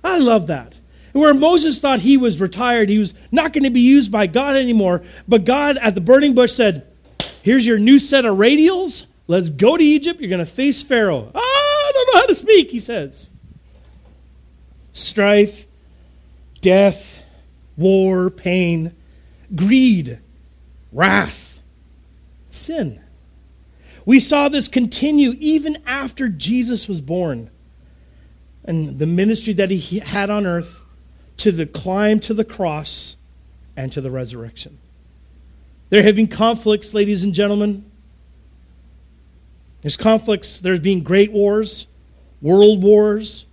I 0.03 0.17
love 0.17 0.47
that. 0.47 0.79
Where 1.17 1.33
Moses 1.33 1.79
thought 1.79 2.01
he 2.01 2.15
was 2.15 2.39
retired, 2.39 2.89
he 2.89 2.99
was 2.99 3.15
not 3.31 3.51
going 3.51 3.63
to 3.63 3.71
be 3.71 3.81
used 3.81 4.11
by 4.11 4.27
God 4.27 4.55
anymore. 4.55 5.01
But 5.27 5.45
God 5.45 5.77
at 5.77 5.95
the 5.95 6.01
burning 6.01 6.35
bush 6.35 6.53
said, 6.53 6.85
Here's 7.41 7.65
your 7.65 7.79
new 7.79 7.97
set 7.97 8.25
of 8.25 8.37
radials. 8.37 9.07
Let's 9.25 9.49
go 9.49 9.77
to 9.77 9.83
Egypt. 9.83 10.19
You're 10.19 10.29
going 10.29 10.45
to 10.45 10.45
face 10.45 10.83
Pharaoh. 10.83 11.31
Ah, 11.33 11.39
I 11.39 11.91
don't 11.91 12.13
know 12.13 12.19
how 12.21 12.25
to 12.27 12.35
speak, 12.35 12.69
he 12.69 12.79
says. 12.79 13.31
Strife, 14.91 15.65
death, 16.61 17.23
war, 17.75 18.29
pain, 18.29 18.95
greed, 19.55 20.19
wrath, 20.91 21.59
sin. 22.51 23.01
We 24.05 24.19
saw 24.19 24.49
this 24.49 24.67
continue 24.67 25.35
even 25.39 25.81
after 25.85 26.29
Jesus 26.29 26.87
was 26.87 27.01
born. 27.01 27.49
And 28.63 28.99
the 28.99 29.07
ministry 29.07 29.53
that 29.53 29.71
he 29.71 29.99
had 29.99 30.29
on 30.29 30.45
earth 30.45 30.83
to 31.37 31.51
the 31.51 31.65
climb 31.65 32.19
to 32.21 32.33
the 32.33 32.43
cross 32.43 33.17
and 33.75 33.91
to 33.93 34.01
the 34.01 34.11
resurrection. 34.11 34.77
There 35.89 36.03
have 36.03 36.15
been 36.15 36.27
conflicts, 36.27 36.93
ladies 36.93 37.23
and 37.23 37.33
gentlemen. 37.33 37.89
There's 39.81 39.95
conflicts. 39.95 40.59
There's 40.59 40.79
been 40.79 41.01
great 41.01 41.31
wars, 41.31 41.87
world 42.41 42.83
wars, 42.83 43.45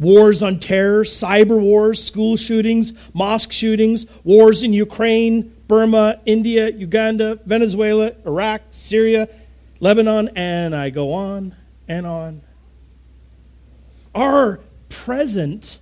wars 0.00 0.42
on 0.42 0.58
terror, 0.58 1.04
cyber 1.04 1.60
wars, 1.60 2.02
school 2.02 2.36
shootings, 2.36 2.92
mosque 3.12 3.52
shootings, 3.52 4.06
wars 4.24 4.62
in 4.62 4.72
Ukraine, 4.72 5.54
Burma, 5.68 6.20
India, 6.26 6.70
Uganda, 6.70 7.38
Venezuela, 7.44 8.12
Iraq, 8.24 8.62
Syria, 8.70 9.28
Lebanon, 9.80 10.30
and 10.34 10.74
I 10.74 10.90
go 10.90 11.12
on 11.12 11.54
and 11.86 12.06
on. 12.06 12.40
Our 14.14 14.60
present 14.88 15.78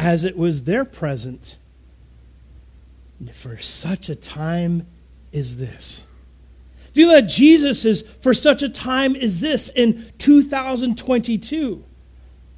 as 0.00 0.24
it 0.24 0.34
was 0.34 0.64
their 0.64 0.86
present 0.86 1.58
for 3.34 3.58
such 3.58 4.08
a 4.08 4.16
time 4.16 4.86
as 5.30 5.58
this. 5.58 6.06
Do 6.94 7.02
you 7.02 7.06
know 7.06 7.12
that 7.12 7.28
Jesus 7.28 7.84
is 7.84 8.02
for 8.22 8.32
such 8.32 8.62
a 8.62 8.70
time 8.70 9.14
as 9.14 9.40
this 9.40 9.68
in 9.68 10.10
2022? 10.16 11.84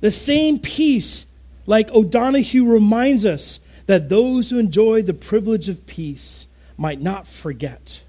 The 0.01 0.11
same 0.13 0.61
peace, 0.61 1.27
like 1.67 1.91
O'Donohue 1.91 2.65
reminds 2.65 3.27
us, 3.27 3.59
that 3.87 4.09
those 4.09 4.51
who 4.51 4.61
enjoy 4.61 5.03
the 5.03 5.13
privilege 5.13 5.69
of 5.69 5.85
peace 5.85 6.47
might 6.77 7.01
not 7.01 7.27
forget. 7.27 8.05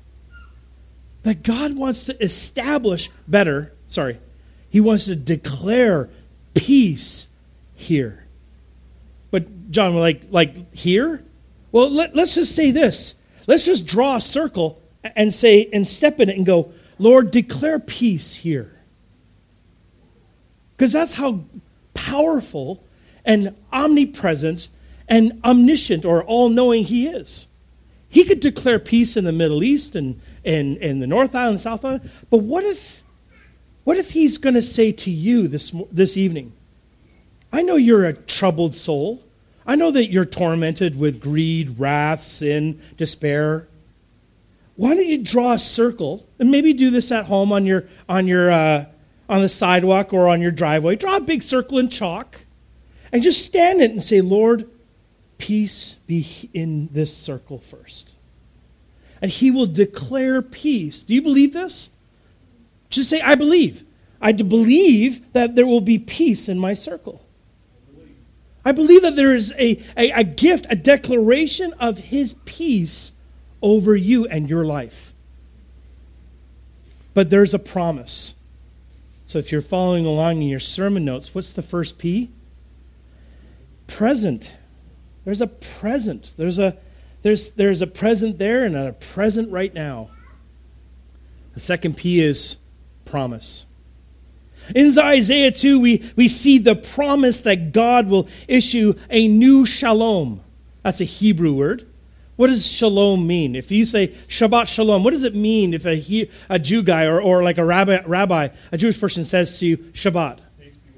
That 1.23 1.41
God 1.41 1.75
wants 1.75 2.05
to 2.05 2.23
establish 2.23 3.09
better, 3.27 3.73
sorry, 3.87 4.19
He 4.69 4.79
wants 4.79 5.05
to 5.05 5.15
declare 5.15 6.11
peace 6.53 7.29
here. 7.73 8.22
John, 9.73 9.95
like, 9.95 10.23
like 10.29 10.73
here? 10.73 11.23
Well, 11.71 11.89
let, 11.89 12.15
let's 12.15 12.35
just 12.35 12.55
say 12.55 12.71
this. 12.71 13.15
Let's 13.47 13.65
just 13.65 13.85
draw 13.85 14.17
a 14.17 14.21
circle 14.21 14.81
and 15.03 15.33
say, 15.33 15.69
and 15.73 15.87
step 15.87 16.19
in 16.19 16.29
it 16.29 16.37
and 16.37 16.45
go, 16.45 16.71
Lord, 16.97 17.31
declare 17.31 17.79
peace 17.79 18.35
here. 18.35 18.79
Because 20.77 20.93
that's 20.93 21.15
how 21.15 21.41
powerful 21.93 22.83
and 23.25 23.55
omnipresent 23.71 24.69
and 25.07 25.41
omniscient 25.43 26.05
or 26.05 26.23
all 26.23 26.49
knowing 26.49 26.83
He 26.83 27.07
is. 27.07 27.47
He 28.07 28.23
could 28.23 28.39
declare 28.39 28.79
peace 28.79 29.17
in 29.17 29.25
the 29.25 29.31
Middle 29.31 29.63
East 29.63 29.95
and 29.95 30.21
and, 30.45 30.77
and 30.77 31.01
the 31.01 31.07
North 31.07 31.35
Island, 31.35 31.61
South 31.61 31.85
Island. 31.85 32.09
But 32.29 32.39
what 32.39 32.63
if, 32.63 33.03
what 33.83 33.97
if 33.97 34.11
He's 34.11 34.37
going 34.37 34.55
to 34.55 34.61
say 34.61 34.91
to 34.91 35.11
you 35.11 35.47
this, 35.47 35.73
this 35.91 36.17
evening, 36.17 36.53
I 37.51 37.61
know 37.61 37.75
you're 37.75 38.05
a 38.05 38.13
troubled 38.13 38.75
soul. 38.75 39.22
I 39.65 39.75
know 39.75 39.91
that 39.91 40.11
you're 40.11 40.25
tormented 40.25 40.99
with 40.99 41.21
greed, 41.21 41.79
wrath, 41.79 42.23
sin, 42.23 42.81
despair. 42.97 43.67
Why 44.75 44.95
don't 44.95 45.05
you 45.05 45.19
draw 45.19 45.53
a 45.53 45.59
circle 45.59 46.25
and 46.39 46.51
maybe 46.51 46.73
do 46.73 46.89
this 46.89 47.11
at 47.11 47.25
home 47.25 47.51
on 47.51 47.65
your 47.65 47.85
on 48.09 48.27
your 48.27 48.51
uh, 48.51 48.85
on 49.29 49.41
the 49.41 49.49
sidewalk 49.49 50.13
or 50.13 50.27
on 50.27 50.41
your 50.41 50.51
driveway? 50.51 50.95
Draw 50.95 51.17
a 51.17 51.21
big 51.21 51.43
circle 51.43 51.77
in 51.77 51.89
chalk 51.89 52.41
and 53.11 53.21
just 53.21 53.45
stand 53.45 53.81
it 53.81 53.91
and 53.91 54.03
say, 54.03 54.21
Lord, 54.21 54.69
peace 55.37 55.97
be 56.07 56.49
in 56.53 56.89
this 56.91 57.15
circle 57.15 57.59
first. 57.59 58.11
And 59.21 59.31
he 59.31 59.51
will 59.51 59.67
declare 59.67 60.41
peace. 60.41 61.03
Do 61.03 61.13
you 61.13 61.21
believe 61.21 61.53
this? 61.53 61.91
Just 62.89 63.09
say, 63.09 63.21
I 63.21 63.35
believe. 63.35 63.85
I 64.21 64.31
believe 64.31 65.31
that 65.33 65.55
there 65.55 65.65
will 65.65 65.81
be 65.81 65.97
peace 65.97 66.49
in 66.49 66.59
my 66.59 66.73
circle. 66.73 67.22
I 68.65 68.71
believe 68.71 69.01
that 69.01 69.15
there 69.15 69.35
is 69.35 69.53
a, 69.57 69.81
a, 69.97 70.11
a, 70.11 70.23
gift, 70.23 70.67
a 70.69 70.75
declaration 70.75 71.73
of 71.79 71.97
his 71.97 72.35
peace 72.45 73.11
over 73.61 73.95
you 73.95 74.25
and 74.25 74.49
your 74.49 74.65
life. 74.65 75.13
But 77.13 77.29
there's 77.29 77.53
a 77.53 77.59
promise. 77.59 78.35
So 79.25 79.39
if 79.39 79.51
you're 79.51 79.61
following 79.61 80.05
along 80.05 80.41
in 80.41 80.47
your 80.47 80.59
sermon 80.59 81.05
notes, 81.05 81.35
what's 81.35 81.51
the 81.51 81.61
first 81.61 81.97
P? 81.97 82.29
Present. 83.87 84.55
There's 85.25 85.41
a 85.41 85.47
present. 85.47 86.33
There's 86.37 86.59
a 86.59 86.77
there's 87.21 87.51
there's 87.51 87.81
a 87.81 87.87
present 87.87 88.37
there 88.37 88.65
and 88.65 88.75
a 88.75 88.93
present 88.93 89.51
right 89.51 89.73
now. 89.73 90.09
The 91.53 91.59
second 91.59 91.97
P 91.97 92.19
is 92.19 92.57
promise. 93.05 93.65
In 94.75 94.97
Isaiah 94.97 95.51
2, 95.51 95.79
we, 95.79 96.11
we 96.15 96.27
see 96.27 96.57
the 96.57 96.75
promise 96.75 97.41
that 97.41 97.71
God 97.71 98.07
will 98.07 98.27
issue 98.47 98.93
a 99.09 99.27
new 99.27 99.65
shalom. 99.65 100.41
That's 100.83 101.01
a 101.01 101.05
Hebrew 101.05 101.53
word. 101.53 101.87
What 102.35 102.47
does 102.47 102.65
shalom 102.65 103.27
mean? 103.27 103.55
If 103.55 103.71
you 103.71 103.85
say 103.85 104.09
Shabbat 104.27 104.67
shalom, 104.67 105.03
what 105.03 105.11
does 105.11 105.23
it 105.23 105.35
mean 105.35 105.73
if 105.73 105.85
a, 105.85 106.29
a 106.49 106.57
Jew 106.57 106.81
guy 106.81 107.05
or, 107.05 107.21
or 107.21 107.43
like 107.43 107.57
a 107.59 107.65
rabbi, 107.65 108.01
rabbi, 108.05 108.49
a 108.71 108.77
Jewish 108.77 108.99
person 108.99 109.23
says 109.23 109.59
to 109.59 109.67
you, 109.67 109.77
Shabbat? 109.77 110.39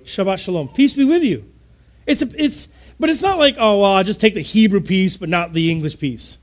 Shabbat 0.05 0.39
shalom. 0.39 0.69
Peace 0.69 0.93
be 0.93 1.03
with 1.03 1.23
you. 1.23 1.51
It's, 2.05 2.21
a, 2.21 2.29
it's, 2.41 2.69
but 2.99 3.09
it's 3.09 3.21
not 3.21 3.37
like, 3.37 3.55
oh, 3.57 3.81
well, 3.81 3.93
I'll 3.93 4.03
just 4.03 4.21
take 4.21 4.33
the 4.33 4.41
Hebrew 4.41 4.79
piece, 4.79 5.17
but 5.17 5.27
not 5.27 5.53
the 5.53 5.69
English 5.69 5.99
piece. 5.99 6.37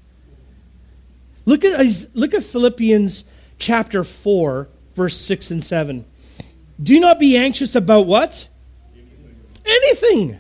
Look 1.47 1.65
at, 1.65 2.07
look 2.15 2.35
at 2.35 2.45
Philippians 2.45 3.25
chapter 3.59 4.05
4, 4.05 4.69
verse 4.95 5.17
6 5.17 5.51
and 5.51 5.65
7. 5.65 6.05
Do 6.81 7.01
not 7.01 7.19
be 7.19 7.37
anxious 7.37 7.75
about 7.75 8.07
what? 8.07 8.49
Anything. 9.65 10.39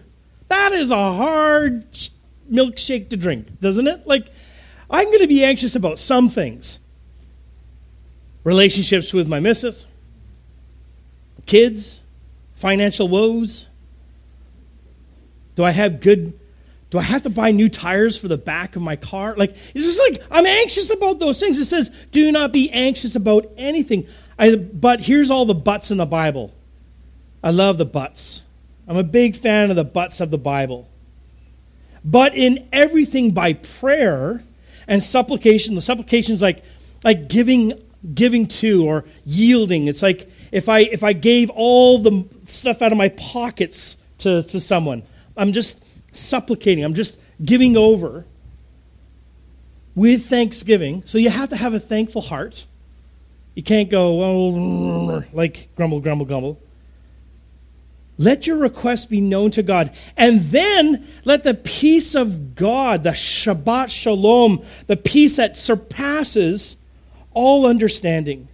That 0.48 0.72
is 0.72 0.90
a 0.90 0.96
hard 0.96 1.90
milkshake 2.50 3.08
to 3.10 3.16
drink, 3.16 3.60
doesn't 3.60 3.86
it? 3.86 4.06
Like, 4.06 4.28
I'm 4.90 5.06
going 5.06 5.20
to 5.20 5.26
be 5.26 5.42
anxious 5.44 5.74
about 5.74 5.98
some 5.98 6.28
things 6.28 6.78
relationships 8.44 9.12
with 9.12 9.28
my 9.28 9.38
missus, 9.38 9.86
kids, 11.46 12.02
financial 12.54 13.06
woes. 13.08 13.66
Do 15.54 15.64
I 15.64 15.70
have 15.70 16.00
good 16.00 16.38
do 16.92 16.98
I 16.98 17.02
have 17.02 17.22
to 17.22 17.30
buy 17.30 17.52
new 17.52 17.70
tires 17.70 18.18
for 18.18 18.28
the 18.28 18.36
back 18.36 18.76
of 18.76 18.82
my 18.82 18.96
car? 18.96 19.34
Like, 19.34 19.56
it's 19.72 19.86
just 19.86 19.98
like, 19.98 20.22
I'm 20.30 20.44
anxious 20.44 20.92
about 20.92 21.20
those 21.20 21.40
things. 21.40 21.58
It 21.58 21.64
says, 21.64 21.90
do 22.10 22.30
not 22.30 22.52
be 22.52 22.70
anxious 22.70 23.16
about 23.16 23.50
anything. 23.56 24.06
I, 24.38 24.56
but 24.56 25.00
here's 25.00 25.30
all 25.30 25.44
the 25.44 25.54
buts 25.54 25.90
in 25.90 25.98
the 25.98 26.06
Bible. 26.06 26.52
I 27.42 27.50
love 27.50 27.78
the 27.78 27.84
buts. 27.84 28.44
I'm 28.86 28.96
a 28.96 29.04
big 29.04 29.36
fan 29.36 29.70
of 29.70 29.76
the 29.76 29.84
buts 29.84 30.20
of 30.20 30.30
the 30.30 30.38
Bible. 30.38 30.88
But 32.04 32.34
in 32.34 32.68
everything 32.72 33.30
by 33.32 33.54
prayer 33.54 34.42
and 34.88 35.02
supplication, 35.02 35.74
the 35.74 35.80
supplication 35.80 36.34
is 36.34 36.42
like, 36.42 36.64
like 37.04 37.28
giving, 37.28 37.72
giving 38.14 38.46
to 38.48 38.84
or 38.84 39.04
yielding. 39.24 39.86
It's 39.86 40.02
like 40.02 40.28
if 40.50 40.68
I, 40.68 40.80
if 40.80 41.04
I 41.04 41.12
gave 41.12 41.50
all 41.50 41.98
the 41.98 42.26
stuff 42.46 42.82
out 42.82 42.92
of 42.92 42.98
my 42.98 43.10
pockets 43.10 43.96
to, 44.18 44.42
to 44.44 44.60
someone, 44.60 45.02
I'm 45.36 45.52
just 45.52 45.80
supplicating, 46.12 46.84
I'm 46.84 46.94
just 46.94 47.16
giving 47.44 47.76
over 47.76 48.26
with 49.94 50.26
thanksgiving. 50.26 51.02
So 51.06 51.18
you 51.18 51.30
have 51.30 51.48
to 51.50 51.56
have 51.56 51.74
a 51.74 51.80
thankful 51.80 52.22
heart. 52.22 52.66
You 53.54 53.62
can't 53.62 53.90
go, 53.90 54.14
well, 54.14 55.24
like 55.32 55.68
grumble, 55.76 56.00
grumble, 56.00 56.26
grumble. 56.26 56.58
Let 58.18 58.46
your 58.46 58.58
request 58.58 59.10
be 59.10 59.20
known 59.20 59.50
to 59.52 59.62
God. 59.62 59.92
And 60.16 60.42
then 60.42 61.08
let 61.24 61.44
the 61.44 61.54
peace 61.54 62.14
of 62.14 62.54
God, 62.54 63.02
the 63.02 63.10
Shabbat 63.10 63.90
Shalom, 63.90 64.64
the 64.86 64.96
peace 64.96 65.36
that 65.36 65.58
surpasses 65.58 66.76
all 67.32 67.66
understanding, 67.66 68.48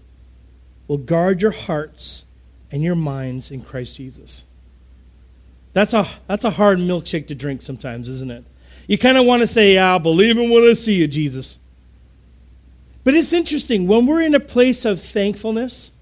will 0.86 0.98
guard 0.98 1.42
your 1.42 1.50
hearts 1.50 2.24
and 2.70 2.82
your 2.82 2.94
minds 2.94 3.50
in 3.50 3.62
Christ 3.62 3.96
Jesus. 3.96 4.44
That's 5.74 5.92
a, 5.92 6.08
that's 6.26 6.44
a 6.44 6.50
hard 6.50 6.78
milkshake 6.78 7.26
to 7.28 7.34
drink 7.34 7.62
sometimes, 7.62 8.08
isn't 8.08 8.30
it? 8.30 8.44
You 8.86 8.96
kind 8.96 9.18
of 9.18 9.26
want 9.26 9.40
to 9.40 9.46
say, 9.46 9.76
I'll 9.76 9.98
believe 9.98 10.38
him 10.38 10.50
when 10.50 10.64
I 10.64 10.72
see 10.72 10.94
you, 10.94 11.06
Jesus. 11.06 11.58
But 13.08 13.14
it's 13.14 13.32
interesting. 13.32 13.86
When 13.86 14.04
we're 14.04 14.20
in 14.20 14.34
a 14.34 14.38
place 14.38 14.84
of 14.84 15.00
thankfulness, 15.00 15.92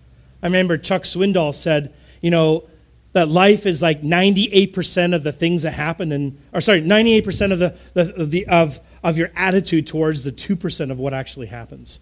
I 0.42 0.46
remember 0.46 0.76
Chuck 0.76 1.04
Swindoll 1.04 1.54
said, 1.54 1.94
you 2.20 2.32
know, 2.32 2.68
that 3.12 3.28
life 3.28 3.64
is 3.64 3.80
like 3.80 4.02
98% 4.02 5.14
of 5.14 5.22
the 5.22 5.30
things 5.30 5.62
that 5.62 5.74
happen, 5.74 6.10
and, 6.10 6.36
or 6.52 6.60
sorry, 6.60 6.82
98% 6.82 7.52
of, 7.52 7.60
the, 7.60 7.76
the, 7.94 8.24
the, 8.26 8.46
of, 8.48 8.80
of 9.04 9.16
your 9.16 9.30
attitude 9.36 9.86
towards 9.86 10.24
the 10.24 10.32
2% 10.32 10.90
of 10.90 10.98
what 10.98 11.14
actually 11.14 11.46
happens. 11.46 12.00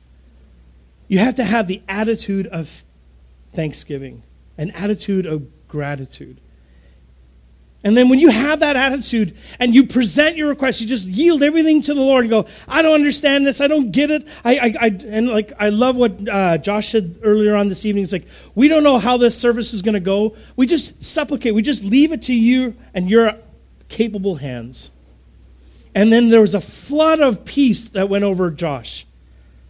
You 1.06 1.18
have 1.18 1.34
to 1.34 1.44
have 1.44 1.66
the 1.66 1.82
attitude 1.86 2.46
of 2.46 2.82
thanksgiving, 3.52 4.22
an 4.56 4.70
attitude 4.70 5.26
of 5.26 5.68
gratitude. 5.68 6.40
And 7.84 7.94
then 7.94 8.08
when 8.08 8.18
you 8.18 8.30
have 8.30 8.60
that 8.60 8.76
attitude 8.76 9.36
and 9.60 9.74
you 9.74 9.86
present 9.86 10.38
your 10.38 10.48
request, 10.48 10.80
you 10.80 10.86
just 10.86 11.06
yield 11.06 11.42
everything 11.42 11.82
to 11.82 11.92
the 11.92 12.00
Lord 12.00 12.24
and 12.24 12.30
go, 12.30 12.46
I 12.66 12.80
don't 12.80 12.94
understand 12.94 13.46
this. 13.46 13.60
I 13.60 13.66
don't 13.66 13.92
get 13.92 14.10
it. 14.10 14.26
I, 14.42 14.56
I, 14.56 14.74
I 14.80 14.86
and 15.06 15.28
like, 15.28 15.52
I 15.58 15.68
love 15.68 15.94
what 15.94 16.26
uh, 16.26 16.56
Josh 16.56 16.88
said 16.88 17.18
earlier 17.22 17.54
on 17.54 17.68
this 17.68 17.84
evening. 17.84 18.04
It's 18.04 18.12
like, 18.12 18.26
we 18.54 18.68
don't 18.68 18.84
know 18.84 18.96
how 18.96 19.18
this 19.18 19.38
service 19.38 19.74
is 19.74 19.82
going 19.82 19.92
to 19.94 20.00
go. 20.00 20.34
We 20.56 20.66
just 20.66 21.04
supplicate. 21.04 21.54
We 21.54 21.60
just 21.60 21.84
leave 21.84 22.10
it 22.12 22.22
to 22.22 22.34
you 22.34 22.74
and 22.94 23.10
your 23.10 23.34
capable 23.90 24.36
hands. 24.36 24.90
And 25.94 26.10
then 26.10 26.30
there 26.30 26.40
was 26.40 26.54
a 26.54 26.62
flood 26.62 27.20
of 27.20 27.44
peace 27.44 27.88
that 27.90 28.08
went 28.08 28.24
over 28.24 28.50
Josh. 28.50 29.06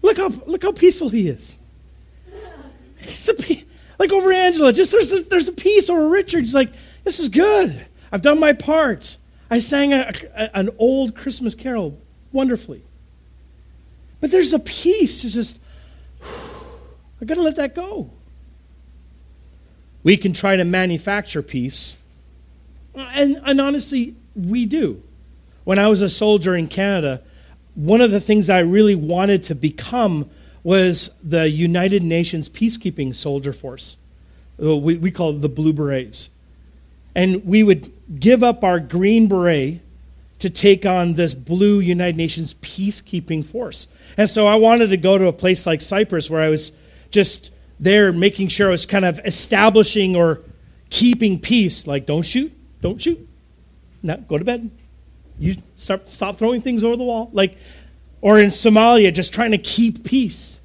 Look 0.03 0.19
how, 0.19 0.29
look 0.29 0.63
how 0.63 0.71
peaceful 0.71 1.09
he 1.09 1.27
is. 1.27 1.59
He's 2.99 3.29
a, 3.29 3.65
like 3.99 4.13
over 4.13 4.33
Angela, 4.33 4.73
just 4.73 4.93
there's 4.93 5.13
a, 5.13 5.25
there's 5.25 5.49
a 5.49 5.53
peace 5.53 5.91
over 5.91 6.09
Richard. 6.09 6.41
He's 6.41 6.55
like, 6.55 6.73
this 7.03 7.19
is 7.19 7.29
good. 7.29 7.87
I've 8.15 8.23
done 8.23 8.39
my 8.39 8.53
part. 8.53 9.17
I 9.51 9.59
sang 9.59 9.93
a, 9.93 10.13
a, 10.37 10.57
an 10.57 10.71
old 10.79 11.17
Christmas 11.17 11.57
carol 11.57 11.99
wonderfully. 12.31 12.83
But 14.21 14.31
there's 14.31 14.53
a 14.53 14.61
peace. 14.61 15.25
It's 15.25 15.35
just, 15.35 15.59
I've 17.21 17.27
got 17.27 17.35
to 17.35 17.43
let 17.43 17.57
that 17.57 17.75
go. 17.75 18.11
We 20.05 20.17
can 20.17 20.33
try 20.33 20.55
to 20.55 20.65
manufacture 20.65 21.43
peace. 21.43 21.99
And, 22.95 23.41
and 23.45 23.61
honestly, 23.61 24.15
we 24.37 24.65
do. 24.65 25.03
When 25.65 25.81
I 25.81 25.89
was 25.89 26.01
a 26.01 26.09
soldier 26.09 26.55
in 26.55 26.69
Canada, 26.69 27.21
one 27.75 28.01
of 28.01 28.13
the 28.13 28.21
things 28.21 28.49
I 28.49 28.61
really 28.61 28.95
wanted 28.95 29.43
to 29.45 29.57
become 29.57 30.31
was 30.63 31.11
the 31.21 31.49
United 31.49 32.05
Nations 32.05 32.49
peacekeeping 32.49 33.17
soldier 33.17 33.53
force. 33.53 33.97
Uh, 34.63 34.77
we, 34.77 34.99
we 34.99 35.11
call 35.11 35.31
it 35.31 35.43
the 35.43 35.49
Blue 35.49 35.73
Berets. 35.73 36.31
And 37.17 37.45
we 37.45 37.65
would 37.65 37.93
give 38.19 38.43
up 38.43 38.65
our 38.65 38.81
green 38.81 39.29
beret 39.29 39.81
to 40.41 40.51
take 40.51 40.85
on 40.85 41.15
this 41.15 41.33
blue 41.33 41.81
United 41.81 42.17
Nations 42.17 42.55
peacekeeping 42.55 43.45
force. 43.45 43.87
And 44.17 44.29
so 44.29 44.47
I 44.47 44.57
wanted 44.57 44.89
to 44.89 44.97
go 44.97 45.17
to 45.17 45.27
a 45.27 45.33
place 45.33 45.67
like 45.67 45.81
Cyprus 45.81 46.29
where 46.29 46.41
I 46.41 46.49
was 46.49 46.73
just 47.11 47.51
there 47.81 48.13
making 48.13 48.49
sure 48.49 48.69
I 48.69 48.73
was 48.73 48.87
kind 48.87 49.05
of 49.05 49.21
establishing 49.25 50.17
or 50.17 50.43
keeping 50.91 51.41
peace. 51.41 51.87
Like, 51.87 52.07
don't 52.07 52.25
shoot, 52.25 52.53
don't 52.83 53.01
shoot. 53.01 53.27
Now, 54.03 54.17
go 54.17 54.39
to 54.39 54.45
bed. 54.45 54.71
You 55.39 55.57
start, 55.77 56.11
stop 56.11 56.37
throwing 56.37 56.61
things 56.61 56.85
over 56.85 56.97
the 56.97 57.05
wall. 57.05 57.31
Like, 57.33 57.57
or 58.21 58.39
in 58.39 58.49
Somalia, 58.49 59.13
just 59.13 59.35
trying 59.35 59.51
to 59.53 59.59
keep 59.59 60.05
peace. 60.05 60.61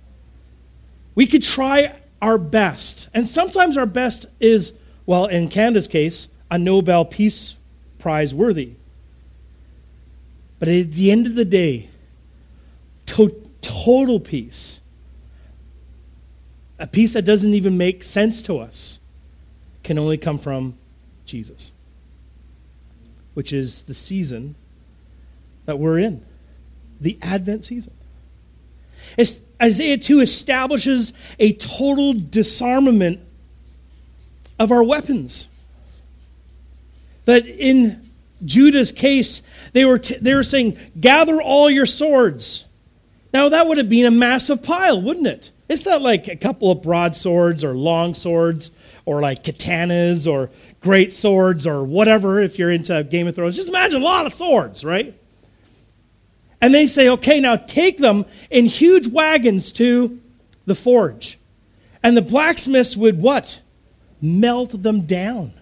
We 1.16 1.26
could 1.26 1.44
try 1.44 1.96
our 2.22 2.38
best. 2.38 3.10
And 3.14 3.28
sometimes 3.28 3.78
our 3.78 3.86
best 3.86 4.26
is, 4.40 4.78
well, 5.06 5.26
in 5.26 5.50
Canada's 5.50 5.88
case, 5.88 6.30
a 6.50 6.58
Nobel 6.58 7.06
Peace 7.06 7.56
Prize 7.98 8.34
worthy. 8.34 8.74
But 10.58 10.68
at 10.68 10.94
the 10.94 11.12
end 11.12 11.28
of 11.28 11.36
the 11.36 11.46
day, 11.46 11.90
to- 13.08 13.50
total 13.62 14.20
peace, 14.20 14.82
a 16.78 16.88
peace 16.88 17.14
that 17.14 17.24
doesn't 17.24 17.54
even 17.54 17.78
make 17.78 18.04
sense 18.04 18.42
to 18.44 18.60
us, 18.60 19.00
can 19.84 19.98
only 19.98 20.18
come 20.18 20.38
from 20.38 20.76
Jesus, 21.26 21.74
which 23.34 23.54
is 23.54 23.84
the 23.84 23.94
season 23.94 24.56
that 25.66 25.80
we're 25.80 26.00
in, 26.00 26.24
the 27.00 27.18
Advent 27.22 27.66
season. 27.66 27.94
It's, 29.18 29.42
Isaiah 29.62 29.98
2 29.98 30.20
establishes 30.20 31.14
a 31.40 31.54
total 31.54 32.14
disarmament 32.14 33.20
of 34.58 34.72
our 34.72 34.84
weapons. 34.84 35.48
That 37.26 37.46
in 37.46 38.10
Judah's 38.44 38.92
case, 38.92 39.42
they 39.74 39.86
were, 39.86 40.00
t- 40.00 40.18
they 40.18 40.34
were 40.34 40.44
saying, 40.44 40.78
Gather 41.00 41.42
all 41.42 41.70
your 41.70 41.86
swords. 41.86 42.66
Now, 43.34 43.50
that 43.50 43.68
would 43.68 43.78
have 43.78 43.90
been 43.90 44.06
a 44.06 44.12
massive 44.12 44.64
pile, 44.64 45.02
wouldn't 45.02 45.28
it? 45.28 45.52
It's 45.68 45.86
not 45.86 46.02
like 46.02 46.28
a 46.28 46.36
couple 46.36 46.72
of 46.72 46.82
broadswords 46.82 47.64
or 47.64 47.76
long 47.76 48.16
swords 48.16 48.72
or 49.06 49.22
like 49.22 49.44
katanas 49.44 50.32
or 50.32 50.50
great 50.82 51.14
swords 51.14 51.68
or 51.68 51.84
whatever 51.84 52.40
if 52.40 52.58
you're 52.58 52.72
into 52.72 53.04
Game 53.04 53.28
of 53.28 53.36
Thrones. 53.36 53.56
Just 53.56 53.70
imagine 53.70 54.02
a 54.02 54.06
lot 54.06 54.26
of 54.26 54.34
swords, 54.34 54.84
right? 54.84 55.14
And 56.62 56.74
they 56.74 56.88
say, 56.88 57.08
okay, 57.10 57.40
now 57.40 57.56
take 57.56 58.00
them 58.00 58.26
in 58.50 58.66
huge 58.66 59.08
wagons 59.08 59.72
to 59.74 60.20
the 60.66 60.76
forge. 60.76 61.38
And 62.02 62.18
the 62.18 62.22
blacksmiths 62.22 62.98
would 62.98 63.22
what? 63.22 63.62
Melt 64.22 64.82
them 64.82 65.02
down. 65.02 65.54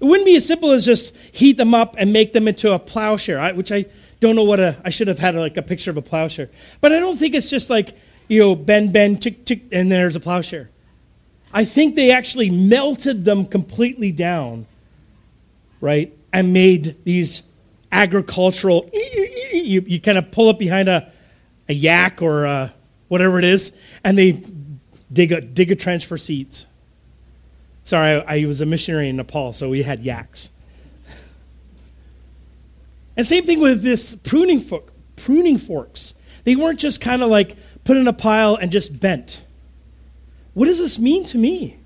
It 0.00 0.04
wouldn't 0.04 0.26
be 0.26 0.36
as 0.36 0.46
simple 0.46 0.70
as 0.72 0.84
just 0.84 1.14
heat 1.30 1.56
them 1.56 1.74
up 1.74 1.94
and 1.98 2.12
make 2.12 2.32
them 2.32 2.48
into 2.48 2.72
a 2.72 2.78
plowshare, 2.78 3.54
which 3.54 3.70
I 3.70 3.86
don't 4.20 4.36
know 4.36 4.44
what 4.44 4.60
a, 4.60 4.80
I 4.84 4.90
should 4.90 5.08
have 5.08 5.18
had 5.18 5.34
like 5.34 5.56
a 5.56 5.62
picture 5.62 5.90
of 5.90 5.96
a 5.96 6.02
plowshare. 6.02 6.48
But 6.80 6.92
I 6.92 7.00
don't 7.00 7.18
think 7.18 7.34
it's 7.34 7.50
just 7.50 7.68
like, 7.68 7.96
you 8.28 8.40
know, 8.40 8.54
bend, 8.54 8.92
bend, 8.92 9.22
tick, 9.22 9.44
tick, 9.44 9.62
and 9.72 9.90
there's 9.90 10.16
a 10.16 10.20
plowshare. 10.20 10.70
I 11.52 11.64
think 11.64 11.96
they 11.96 12.12
actually 12.12 12.48
melted 12.48 13.24
them 13.24 13.44
completely 13.44 14.12
down, 14.12 14.66
right? 15.80 16.16
And 16.32 16.52
made 16.52 16.96
these 17.04 17.42
agricultural, 17.90 18.88
you, 18.92 19.82
you 19.86 20.00
kind 20.00 20.16
of 20.16 20.30
pull 20.30 20.48
up 20.48 20.58
behind 20.58 20.88
a, 20.88 21.10
a 21.68 21.74
yak 21.74 22.22
or 22.22 22.44
a, 22.44 22.72
whatever 23.08 23.38
it 23.38 23.44
is, 23.44 23.72
and 24.04 24.16
they 24.16 24.44
dig 25.12 25.32
a, 25.32 25.40
dig 25.40 25.72
a 25.72 25.76
trench 25.76 26.06
for 26.06 26.16
seeds. 26.16 26.66
Sorry, 27.90 28.22
I, 28.22 28.36
I 28.36 28.44
was 28.46 28.60
a 28.60 28.66
missionary 28.66 29.08
in 29.08 29.16
Nepal, 29.16 29.52
so 29.52 29.68
we 29.68 29.82
had 29.82 30.04
yaks. 30.04 30.52
And 33.16 33.26
same 33.26 33.42
thing 33.42 33.58
with 33.58 33.82
this 33.82 34.14
pruning, 34.14 34.60
fork, 34.60 34.92
pruning 35.16 35.58
forks. 35.58 36.14
They 36.44 36.54
weren't 36.54 36.78
just 36.78 37.00
kind 37.00 37.20
of 37.20 37.30
like 37.30 37.56
put 37.82 37.96
in 37.96 38.06
a 38.06 38.12
pile 38.12 38.54
and 38.54 38.70
just 38.70 39.00
bent. 39.00 39.44
What 40.54 40.66
does 40.66 40.78
this 40.78 41.00
mean 41.00 41.24
to 41.24 41.38
me? 41.38 41.78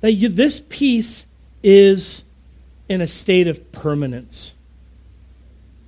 That 0.00 0.12
you, 0.12 0.28
this 0.28 0.60
peace 0.60 1.26
is 1.60 2.22
in 2.88 3.00
a 3.00 3.08
state 3.08 3.48
of 3.48 3.72
permanence. 3.72 4.54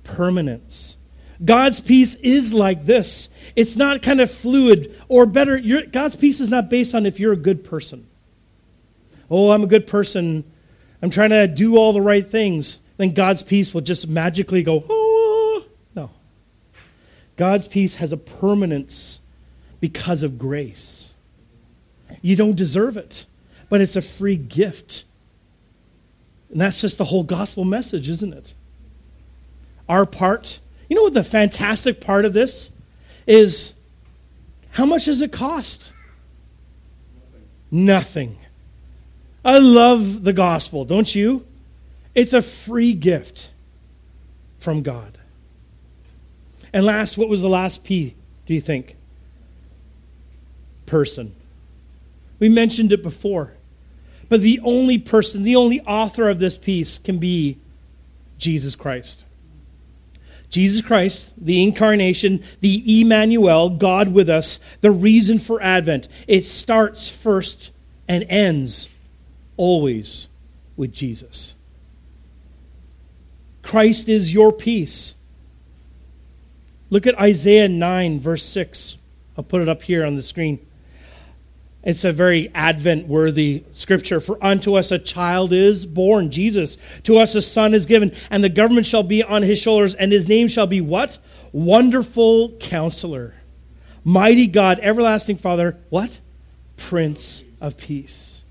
Permanence. 0.03 0.97
God's 1.45 1.79
peace 1.79 2.15
is 2.15 2.53
like 2.53 2.85
this. 2.85 3.29
It's 3.55 3.77
not 3.77 4.01
kind 4.01 4.19
of 4.19 4.29
fluid, 4.29 4.99
or 5.07 5.25
better, 5.25 5.61
God's 5.85 6.17
peace 6.17 6.41
is 6.41 6.49
not 6.49 6.69
based 6.69 6.93
on 6.93 7.05
if 7.05 7.21
you're 7.21 7.31
a 7.31 7.37
good 7.37 7.63
person 7.63 8.07
oh, 9.33 9.51
I'm 9.51 9.63
a 9.63 9.67
good 9.67 9.87
person, 9.87 10.43
I'm 11.01 11.09
trying 11.09 11.31
to 11.31 11.47
do 11.47 11.75
all 11.75 11.91
the 11.91 12.01
right 12.01 12.29
things, 12.29 12.79
then 12.97 13.13
God's 13.13 13.41
peace 13.41 13.73
will 13.73 13.81
just 13.81 14.07
magically 14.07 14.63
go, 14.63 14.85
oh. 14.87 15.65
No. 15.95 16.11
God's 17.35 17.67
peace 17.67 17.95
has 17.95 18.13
a 18.13 18.17
permanence 18.17 19.21
because 19.79 20.23
of 20.23 20.37
grace. 20.37 21.13
You 22.21 22.35
don't 22.35 22.55
deserve 22.55 22.95
it, 22.95 23.25
but 23.69 23.81
it's 23.81 23.95
a 23.95 24.01
free 24.01 24.37
gift. 24.37 25.03
And 26.51 26.61
that's 26.61 26.79
just 26.79 26.99
the 26.99 27.05
whole 27.05 27.23
gospel 27.23 27.65
message, 27.65 28.07
isn't 28.07 28.33
it? 28.33 28.53
Our 29.89 30.05
part, 30.05 30.59
you 30.87 30.95
know 30.95 31.01
what 31.01 31.15
the 31.15 31.23
fantastic 31.23 31.99
part 31.99 32.25
of 32.25 32.33
this 32.33 32.69
is? 33.25 33.73
How 34.71 34.85
much 34.85 35.05
does 35.05 35.21
it 35.21 35.31
cost? 35.31 35.91
Nothing. 37.71 38.37
I 39.45 39.57
love 39.57 40.23
the 40.23 40.33
gospel, 40.33 40.85
don't 40.85 41.13
you? 41.13 41.45
It's 42.15 42.33
a 42.33 42.41
free 42.41 42.93
gift 42.93 43.51
from 44.59 44.81
God. 44.81 45.17
And 46.71 46.85
last, 46.85 47.17
what 47.17 47.29
was 47.29 47.41
the 47.41 47.49
last 47.49 47.83
P, 47.83 48.15
do 48.45 48.53
you 48.53 48.61
think? 48.61 48.95
Person. 50.85 51.35
We 52.39 52.49
mentioned 52.49 52.91
it 52.91 53.03
before. 53.03 53.53
But 54.29 54.41
the 54.41 54.59
only 54.63 54.97
person, 54.97 55.43
the 55.43 55.55
only 55.55 55.81
author 55.81 56.29
of 56.29 56.39
this 56.39 56.57
peace 56.57 56.97
can 56.97 57.17
be 57.17 57.57
Jesus 58.37 58.75
Christ. 58.75 59.25
Jesus 60.49 60.81
Christ, 60.81 61.33
the 61.37 61.63
incarnation, 61.63 62.43
the 62.61 63.01
Emmanuel, 63.01 63.69
God 63.69 64.13
with 64.13 64.29
us, 64.29 64.59
the 64.81 64.91
reason 64.91 65.39
for 65.39 65.61
Advent. 65.61 66.07
It 66.27 66.45
starts 66.45 67.09
first 67.09 67.71
and 68.07 68.23
ends 68.29 68.89
always 69.57 70.29
with 70.75 70.93
Jesus. 70.93 71.55
Christ 73.61 74.09
is 74.09 74.33
your 74.33 74.51
peace. 74.51 75.15
Look 76.89 77.07
at 77.07 77.19
Isaiah 77.19 77.69
9, 77.69 78.19
verse 78.19 78.43
6. 78.43 78.97
I'll 79.37 79.43
put 79.43 79.61
it 79.61 79.69
up 79.69 79.81
here 79.81 80.05
on 80.05 80.15
the 80.15 80.23
screen. 80.23 80.59
It's 81.83 82.03
a 82.05 82.13
very 82.13 82.49
Advent 82.55 83.07
worthy 83.07 83.63
scripture. 83.73 84.19
For 84.19 84.37
unto 84.43 84.75
us 84.75 84.91
a 84.91 84.99
child 84.99 85.51
is 85.51 85.85
born, 85.85 86.31
Jesus. 86.31 86.77
To 87.03 87.17
us 87.17 87.35
a 87.35 87.41
son 87.41 87.73
is 87.73 87.85
given, 87.85 88.13
and 88.29 88.43
the 88.43 88.49
government 88.49 88.85
shall 88.85 89.03
be 89.03 89.21
on 89.21 89.43
his 89.43 89.59
shoulders, 89.59 89.95
and 89.95 90.11
his 90.11 90.29
name 90.29 90.47
shall 90.47 90.67
be 90.67 90.81
what? 90.81 91.17
Wonderful 91.51 92.51
counselor. 92.59 93.33
Mighty 94.05 94.47
God, 94.47 94.79
everlasting 94.81 95.37
Father, 95.37 95.77
what? 95.89 96.19
Prince 96.77 97.43
of 97.59 97.77
Peace. 97.77 98.42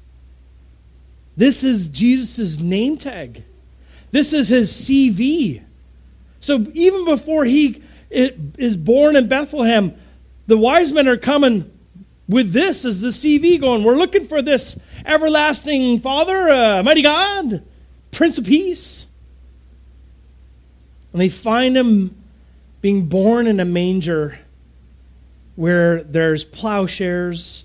This 1.37 1.64
is 1.64 1.88
Jesus' 1.88 2.61
name 2.61 2.99
tag. 2.99 3.45
This 4.11 4.33
is 4.33 4.49
his 4.49 4.71
CV. 4.71 5.62
So 6.40 6.66
even 6.75 7.05
before 7.05 7.45
he 7.45 7.83
is 8.11 8.77
born 8.77 9.16
in 9.16 9.29
Bethlehem, 9.29 9.95
the 10.47 10.59
wise 10.59 10.92
men 10.92 11.09
are 11.09 11.16
coming 11.16 11.71
with 12.29 12.53
this 12.53 12.85
as 12.85 13.01
the 13.01 13.09
CV 13.09 13.61
going, 13.61 13.85
We're 13.85 13.97
looking 13.97 14.27
for 14.27 14.42
this 14.42 14.79
everlasting 15.05 16.01
Father, 16.01 16.49
uh, 16.49 16.83
mighty 16.83 17.03
God, 17.03 17.62
Prince 18.11 18.38
of 18.38 18.45
Peace. 18.45 19.07
And 21.12 21.21
they 21.21 21.29
find 21.29 21.77
him 21.77 22.16
being 22.81 23.07
born 23.07 23.47
in 23.47 23.61
a 23.61 23.64
manger 23.64 24.38
where 25.57 26.03
there's 26.03 26.45
plowshares 26.45 27.64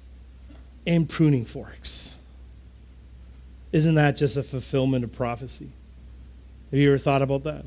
and 0.86 1.08
pruning 1.08 1.46
forks. 1.46 2.17
Isn't 3.72 3.96
that 3.96 4.18
just 4.18 4.38
a 4.38 4.44
fulfillment 4.44 5.04
of 5.04 5.12
prophecy? 5.12 5.70
Have 6.72 6.80
you 6.80 6.90
ever 6.90 6.98
thought 6.98 7.22
about 7.22 7.44
that? 7.44 7.66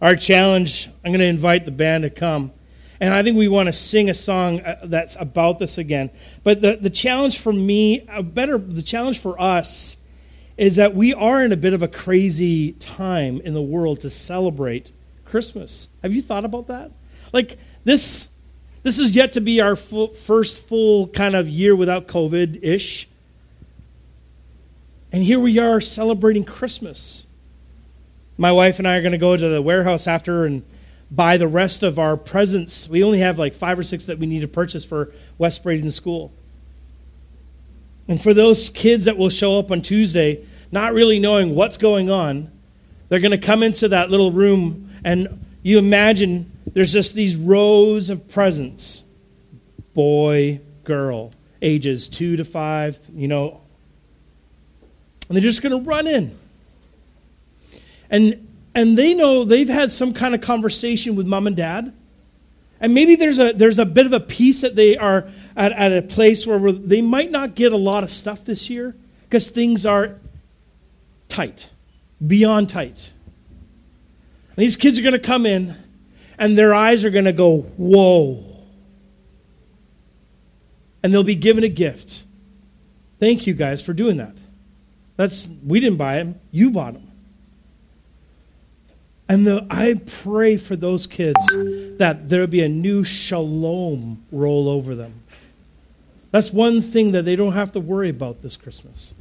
Our 0.00 0.16
challenge, 0.16 0.88
I'm 1.04 1.12
going 1.12 1.20
to 1.20 1.26
invite 1.26 1.64
the 1.64 1.70
band 1.70 2.02
to 2.04 2.10
come. 2.10 2.52
And 3.00 3.12
I 3.12 3.22
think 3.22 3.36
we 3.36 3.48
want 3.48 3.66
to 3.66 3.72
sing 3.72 4.10
a 4.10 4.14
song 4.14 4.60
uh, 4.60 4.78
that's 4.84 5.16
about 5.18 5.58
this 5.58 5.76
again. 5.76 6.10
But 6.44 6.60
the, 6.60 6.76
the 6.76 6.90
challenge 6.90 7.38
for 7.38 7.52
me, 7.52 8.06
a 8.08 8.22
better, 8.22 8.58
the 8.58 8.82
challenge 8.82 9.18
for 9.18 9.40
us 9.40 9.96
is 10.56 10.76
that 10.76 10.94
we 10.94 11.12
are 11.14 11.44
in 11.44 11.50
a 11.52 11.56
bit 11.56 11.72
of 11.72 11.82
a 11.82 11.88
crazy 11.88 12.72
time 12.72 13.40
in 13.40 13.54
the 13.54 13.62
world 13.62 14.00
to 14.02 14.10
celebrate 14.10 14.92
Christmas. 15.24 15.88
Have 16.02 16.14
you 16.14 16.22
thought 16.22 16.44
about 16.44 16.68
that? 16.68 16.92
Like 17.32 17.58
this, 17.84 18.28
this 18.82 18.98
is 18.98 19.16
yet 19.16 19.32
to 19.32 19.40
be 19.40 19.60
our 19.60 19.74
full, 19.76 20.08
first 20.08 20.68
full 20.68 21.08
kind 21.08 21.34
of 21.34 21.48
year 21.48 21.74
without 21.74 22.06
COVID 22.06 22.60
ish. 22.62 23.08
And 25.12 25.22
here 25.22 25.38
we 25.38 25.58
are 25.58 25.80
celebrating 25.80 26.42
Christmas. 26.44 27.26
My 28.38 28.50
wife 28.50 28.78
and 28.78 28.88
I 28.88 28.96
are 28.96 29.02
going 29.02 29.12
to 29.12 29.18
go 29.18 29.36
to 29.36 29.48
the 29.48 29.60
warehouse 29.60 30.06
after 30.06 30.46
and 30.46 30.64
buy 31.10 31.36
the 31.36 31.46
rest 31.46 31.82
of 31.82 31.98
our 31.98 32.16
presents. 32.16 32.88
We 32.88 33.04
only 33.04 33.18
have 33.18 33.38
like 33.38 33.54
five 33.54 33.78
or 33.78 33.84
six 33.84 34.06
that 34.06 34.18
we 34.18 34.26
need 34.26 34.40
to 34.40 34.48
purchase 34.48 34.86
for 34.86 35.12
West 35.36 35.62
Braden 35.62 35.90
School. 35.90 36.32
And 38.08 38.20
for 38.20 38.32
those 38.32 38.70
kids 38.70 39.04
that 39.04 39.18
will 39.18 39.28
show 39.28 39.58
up 39.58 39.70
on 39.70 39.82
Tuesday, 39.82 40.46
not 40.72 40.94
really 40.94 41.18
knowing 41.18 41.54
what's 41.54 41.76
going 41.76 42.10
on, 42.10 42.50
they're 43.08 43.20
going 43.20 43.32
to 43.32 43.38
come 43.38 43.62
into 43.62 43.88
that 43.88 44.10
little 44.10 44.32
room, 44.32 44.90
and 45.04 45.44
you 45.62 45.78
imagine 45.78 46.50
there's 46.72 46.92
just 46.92 47.14
these 47.14 47.36
rows 47.36 48.08
of 48.08 48.28
presents 48.30 49.04
boy, 49.94 50.58
girl, 50.84 51.32
ages 51.60 52.08
two 52.08 52.36
to 52.36 52.44
five, 52.46 52.98
you 53.14 53.28
know. 53.28 53.61
And 55.32 55.36
they're 55.38 55.42
just 55.42 55.62
going 55.62 55.82
to 55.82 55.88
run 55.88 56.06
in. 56.06 56.38
And 58.10 58.46
and 58.74 58.98
they 58.98 59.14
know 59.14 59.44
they've 59.44 59.66
had 59.66 59.90
some 59.90 60.12
kind 60.12 60.34
of 60.34 60.42
conversation 60.42 61.16
with 61.16 61.26
mom 61.26 61.46
and 61.46 61.56
dad. 61.56 61.94
And 62.80 62.92
maybe 62.92 63.14
there's 63.14 63.38
a, 63.38 63.54
there's 63.54 63.78
a 63.78 63.86
bit 63.86 64.04
of 64.04 64.12
a 64.12 64.20
peace 64.20 64.60
that 64.60 64.76
they 64.76 64.98
are 64.98 65.26
at, 65.56 65.72
at 65.72 65.90
a 65.90 66.02
place 66.02 66.46
where 66.46 66.70
they 66.70 67.00
might 67.00 67.30
not 67.30 67.54
get 67.54 67.72
a 67.72 67.78
lot 67.78 68.02
of 68.02 68.10
stuff 68.10 68.44
this 68.44 68.68
year 68.68 68.94
because 69.24 69.48
things 69.48 69.86
are 69.86 70.18
tight, 71.30 71.70
beyond 72.26 72.68
tight. 72.68 73.14
And 74.50 74.56
these 74.56 74.76
kids 74.76 74.98
are 74.98 75.02
going 75.02 75.12
to 75.12 75.18
come 75.18 75.46
in 75.46 75.74
and 76.38 76.58
their 76.58 76.74
eyes 76.74 77.06
are 77.06 77.10
going 77.10 77.24
to 77.24 77.32
go, 77.32 77.62
whoa. 77.76 78.44
And 81.02 81.14
they'll 81.14 81.24
be 81.24 81.36
given 81.36 81.64
a 81.64 81.70
gift. 81.70 82.26
Thank 83.18 83.46
you 83.46 83.54
guys 83.54 83.80
for 83.80 83.94
doing 83.94 84.18
that. 84.18 84.34
That's 85.22 85.48
we 85.64 85.78
didn't 85.78 85.98
buy 85.98 86.16
them, 86.16 86.40
you 86.50 86.72
bought 86.72 86.94
them. 86.94 87.06
And 89.28 89.46
the, 89.46 89.64
I 89.70 90.00
pray 90.24 90.56
for 90.56 90.74
those 90.74 91.06
kids 91.06 91.46
that 91.98 92.28
there 92.28 92.44
be 92.48 92.60
a 92.60 92.68
new 92.68 93.04
shalom 93.04 94.24
roll 94.32 94.68
over 94.68 94.96
them. 94.96 95.22
That's 96.32 96.52
one 96.52 96.82
thing 96.82 97.12
that 97.12 97.24
they 97.24 97.36
don't 97.36 97.52
have 97.52 97.70
to 97.70 97.78
worry 97.78 98.08
about 98.08 98.42
this 98.42 98.56
Christmas. 98.56 99.14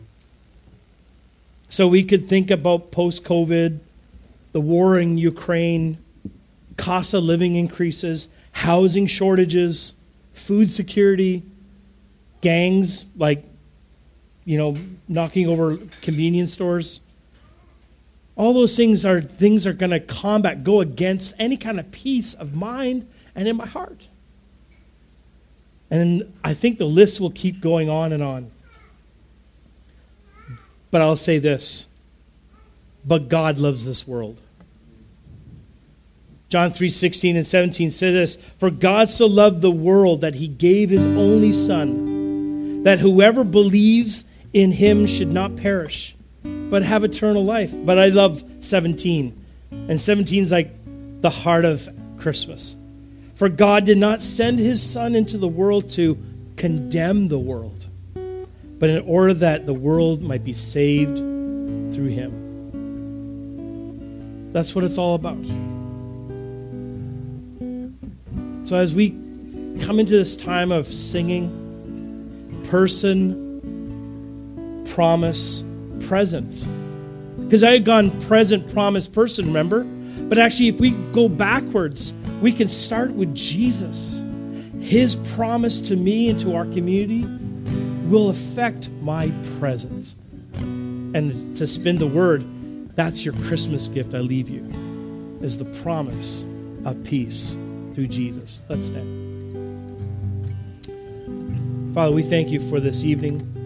So 1.70 1.88
we 1.88 2.04
could 2.04 2.28
think 2.28 2.50
about 2.50 2.90
post 2.90 3.24
COVID, 3.24 3.78
the 4.54 4.60
war 4.60 4.98
in 4.98 5.20
Ukraine, 5.20 6.00
cost 6.78 7.14
of 7.14 7.24
living 7.24 7.58
increases, 7.58 8.28
housing 8.54 9.06
shortages, 9.06 9.94
food 10.34 10.72
security, 10.72 11.44
gangs 12.42 13.06
like, 13.16 13.46
you 14.46 14.58
know, 14.58 14.76
knocking 15.08 15.48
over 15.48 15.78
convenience 16.02 16.54
stores 16.54 17.02
all 18.42 18.54
those 18.54 18.76
things 18.76 19.06
are 19.06 19.22
things 19.22 19.68
are 19.68 19.74
going 19.74 19.92
to 19.92 20.00
combat, 20.00 20.64
go 20.64 20.82
against 20.82 21.34
any 21.38 21.58
kind 21.58 21.80
of 21.80 21.92
peace 21.92 22.34
of 22.34 22.56
mind 22.56 23.08
and 23.36 23.48
in 23.48 23.56
my 23.56 23.68
heart. 23.68 24.08
And 25.90 26.34
I 26.44 26.54
think 26.54 26.78
the 26.78 26.86
list 26.86 27.20
will 27.20 27.32
keep 27.32 27.62
going 27.62 27.90
on 27.90 28.14
and 28.14 28.24
on. 28.24 28.52
But 30.90 31.02
I'll 31.02 31.16
say 31.16 31.38
this 31.38 31.88
but 33.04 33.30
God 33.30 33.58
loves 33.58 33.86
this 33.86 34.08
world. 34.08 34.40
John 36.50 36.72
3 36.72 36.90
16 36.90 37.36
and 37.36 37.48
17 37.48 37.92
says 37.92 38.14
this 38.14 38.44
For 38.58 38.72
God 38.72 39.10
so 39.10 39.26
loved 39.26 39.62
the 39.62 39.72
world 39.72 40.22
that 40.22 40.36
he 40.36 40.48
gave 40.48 40.90
his 40.90 41.06
only 41.06 41.54
Son, 41.54 42.84
that 42.84 43.00
whoever 43.00 43.44
believes 43.44 44.26
in 44.54 44.72
him 44.72 45.06
should 45.06 45.32
not 45.32 45.56
perish 45.56 46.16
but 46.44 46.84
have 46.84 47.04
eternal 47.04 47.44
life. 47.44 47.72
But 47.74 48.00
I 48.00 48.08
love 48.08 48.44
17. 48.60 49.46
And 49.72 50.00
17 50.00 50.44
is 50.44 50.52
like 50.52 50.72
the 51.22 51.30
heart 51.30 51.66
of 51.66 51.90
Christmas. 52.18 52.76
For 53.36 53.50
God 53.50 53.86
did 53.86 53.98
not 53.98 54.22
send 54.22 54.58
his 54.60 54.82
Son 54.82 55.16
into 55.16 55.38
the 55.38 55.48
world 55.48 55.90
to 55.92 56.18
condemn 56.56 57.28
the 57.28 57.40
world, 57.40 57.88
but 58.14 58.90
in 58.90 59.02
order 59.02 59.34
that 59.36 59.66
the 59.66 59.74
world 59.74 60.22
might 60.22 60.44
be 60.44 60.54
saved 60.54 61.18
through 61.18 62.08
him. 62.08 62.38
That's 64.54 64.76
what 64.76 64.84
it's 64.84 64.98
all 64.98 65.16
about. 65.16 65.44
So 68.68 68.78
as 68.78 68.94
we 68.94 69.10
come 69.82 70.00
into 70.00 70.12
this 70.12 70.38
time 70.38 70.72
of 70.72 70.88
singing, 70.88 71.58
person, 72.70 73.51
promise, 74.92 75.64
present. 76.02 76.66
Because 77.40 77.64
I 77.64 77.72
had 77.72 77.86
gone 77.86 78.12
present, 78.22 78.72
promise, 78.74 79.08
person, 79.08 79.48
remember? 79.48 79.84
But 79.84 80.38
actually, 80.38 80.68
if 80.68 80.80
we 80.80 80.92
go 81.14 81.30
backwards, 81.30 82.14
we 82.42 82.52
can 82.52 82.68
start 82.68 83.12
with 83.12 83.34
Jesus. 83.34 84.24
His 84.82 85.16
promise 85.16 85.80
to 85.82 85.96
me 85.96 86.30
and 86.30 86.40
to 86.42 86.56
our 86.56 86.66
community 86.66 87.24
will 88.10 88.30
affect 88.30 88.90
my 89.02 89.32
present. 89.60 90.16
And 90.56 91.56
to 91.58 91.68
spin 91.68 91.98
the 91.98 92.08
word, 92.08 92.44
that's 92.96 93.24
your 93.24 93.34
Christmas 93.46 93.88
gift 93.88 94.14
I 94.14 94.20
leave 94.20 94.50
you, 94.50 94.66
is 95.42 95.58
the 95.58 95.66
promise 95.84 96.46
of 96.84 97.02
peace 97.04 97.58
through 97.94 98.08
Jesus. 98.08 98.62
Let's 98.68 98.88
stand. 98.88 99.30
Father, 101.94 102.12
we 102.14 102.24
thank 102.24 102.50
you 102.50 102.60
for 102.70 102.80
this 102.80 103.04
evening. 103.04 103.61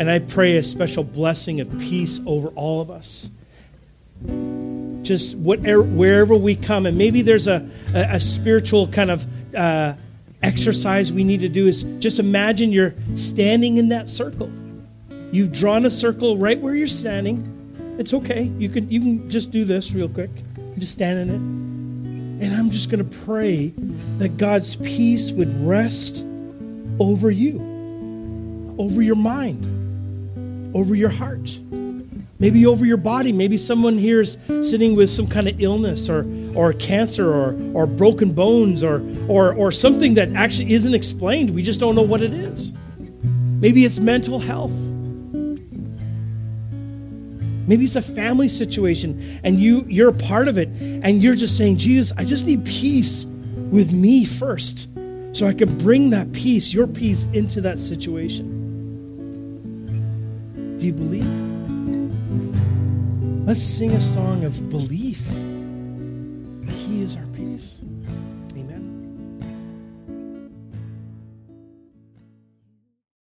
And 0.00 0.10
I 0.10 0.18
pray 0.18 0.56
a 0.56 0.62
special 0.62 1.04
blessing 1.04 1.60
of 1.60 1.70
peace 1.78 2.22
over 2.24 2.48
all 2.56 2.80
of 2.80 2.90
us. 2.90 3.28
Just 5.02 5.36
whatever, 5.36 5.82
wherever 5.82 6.34
we 6.34 6.56
come, 6.56 6.86
and 6.86 6.96
maybe 6.96 7.20
there's 7.20 7.46
a, 7.46 7.68
a, 7.94 8.14
a 8.14 8.20
spiritual 8.20 8.88
kind 8.88 9.10
of 9.10 9.54
uh, 9.54 9.92
exercise 10.42 11.12
we 11.12 11.22
need 11.22 11.42
to 11.42 11.50
do 11.50 11.66
is 11.66 11.82
just 11.98 12.18
imagine 12.18 12.72
you're 12.72 12.94
standing 13.14 13.76
in 13.76 13.90
that 13.90 14.08
circle. 14.08 14.50
You've 15.32 15.52
drawn 15.52 15.84
a 15.84 15.90
circle 15.90 16.38
right 16.38 16.58
where 16.58 16.74
you're 16.74 16.88
standing. 16.88 17.94
It's 17.98 18.14
okay. 18.14 18.44
You 18.58 18.70
can 18.70 18.90
you 18.90 19.00
can 19.00 19.28
just 19.28 19.50
do 19.50 19.66
this 19.66 19.92
real 19.92 20.08
quick. 20.08 20.30
Just 20.78 20.94
stand 20.94 21.18
in 21.18 21.28
it. 21.28 22.46
And 22.46 22.54
I'm 22.54 22.70
just 22.70 22.88
going 22.88 23.06
to 23.06 23.18
pray 23.18 23.74
that 24.16 24.38
God's 24.38 24.76
peace 24.76 25.30
would 25.30 25.54
rest 25.62 26.24
over 26.98 27.30
you, 27.30 28.74
over 28.78 29.02
your 29.02 29.16
mind 29.16 29.79
over 30.74 30.94
your 30.94 31.08
heart, 31.08 31.58
maybe 32.38 32.66
over 32.66 32.86
your 32.86 32.96
body. 32.96 33.32
Maybe 33.32 33.56
someone 33.56 33.98
here 33.98 34.20
is 34.20 34.38
sitting 34.62 34.94
with 34.96 35.10
some 35.10 35.26
kind 35.26 35.48
of 35.48 35.60
illness 35.60 36.08
or, 36.08 36.26
or 36.54 36.72
cancer 36.72 37.32
or, 37.32 37.56
or 37.74 37.86
broken 37.86 38.32
bones 38.32 38.82
or, 38.82 39.02
or, 39.28 39.54
or 39.54 39.72
something 39.72 40.14
that 40.14 40.32
actually 40.32 40.72
isn't 40.72 40.94
explained. 40.94 41.50
We 41.54 41.62
just 41.62 41.80
don't 41.80 41.94
know 41.94 42.02
what 42.02 42.22
it 42.22 42.32
is. 42.32 42.72
Maybe 43.60 43.84
it's 43.84 43.98
mental 43.98 44.38
health. 44.38 44.72
Maybe 47.66 47.84
it's 47.84 47.96
a 47.96 48.02
family 48.02 48.48
situation 48.48 49.40
and 49.44 49.60
you, 49.60 49.84
you're 49.88 50.08
a 50.08 50.12
part 50.12 50.48
of 50.48 50.58
it 50.58 50.68
and 50.80 51.22
you're 51.22 51.36
just 51.36 51.56
saying, 51.56 51.76
Jesus, 51.76 52.12
I 52.16 52.24
just 52.24 52.46
need 52.46 52.64
peace 52.64 53.26
with 53.70 53.92
me 53.92 54.24
first 54.24 54.88
so 55.32 55.46
I 55.46 55.52
can 55.52 55.78
bring 55.78 56.10
that 56.10 56.32
peace, 56.32 56.74
your 56.74 56.88
peace, 56.88 57.28
into 57.32 57.60
that 57.60 57.78
situation. 57.78 58.59
Do 60.80 60.86
you 60.86 60.92
believe? 60.94 61.26
Let's 63.46 63.62
sing 63.62 63.92
a 63.92 64.00
song 64.00 64.44
of 64.44 64.70
belief. 64.70 65.20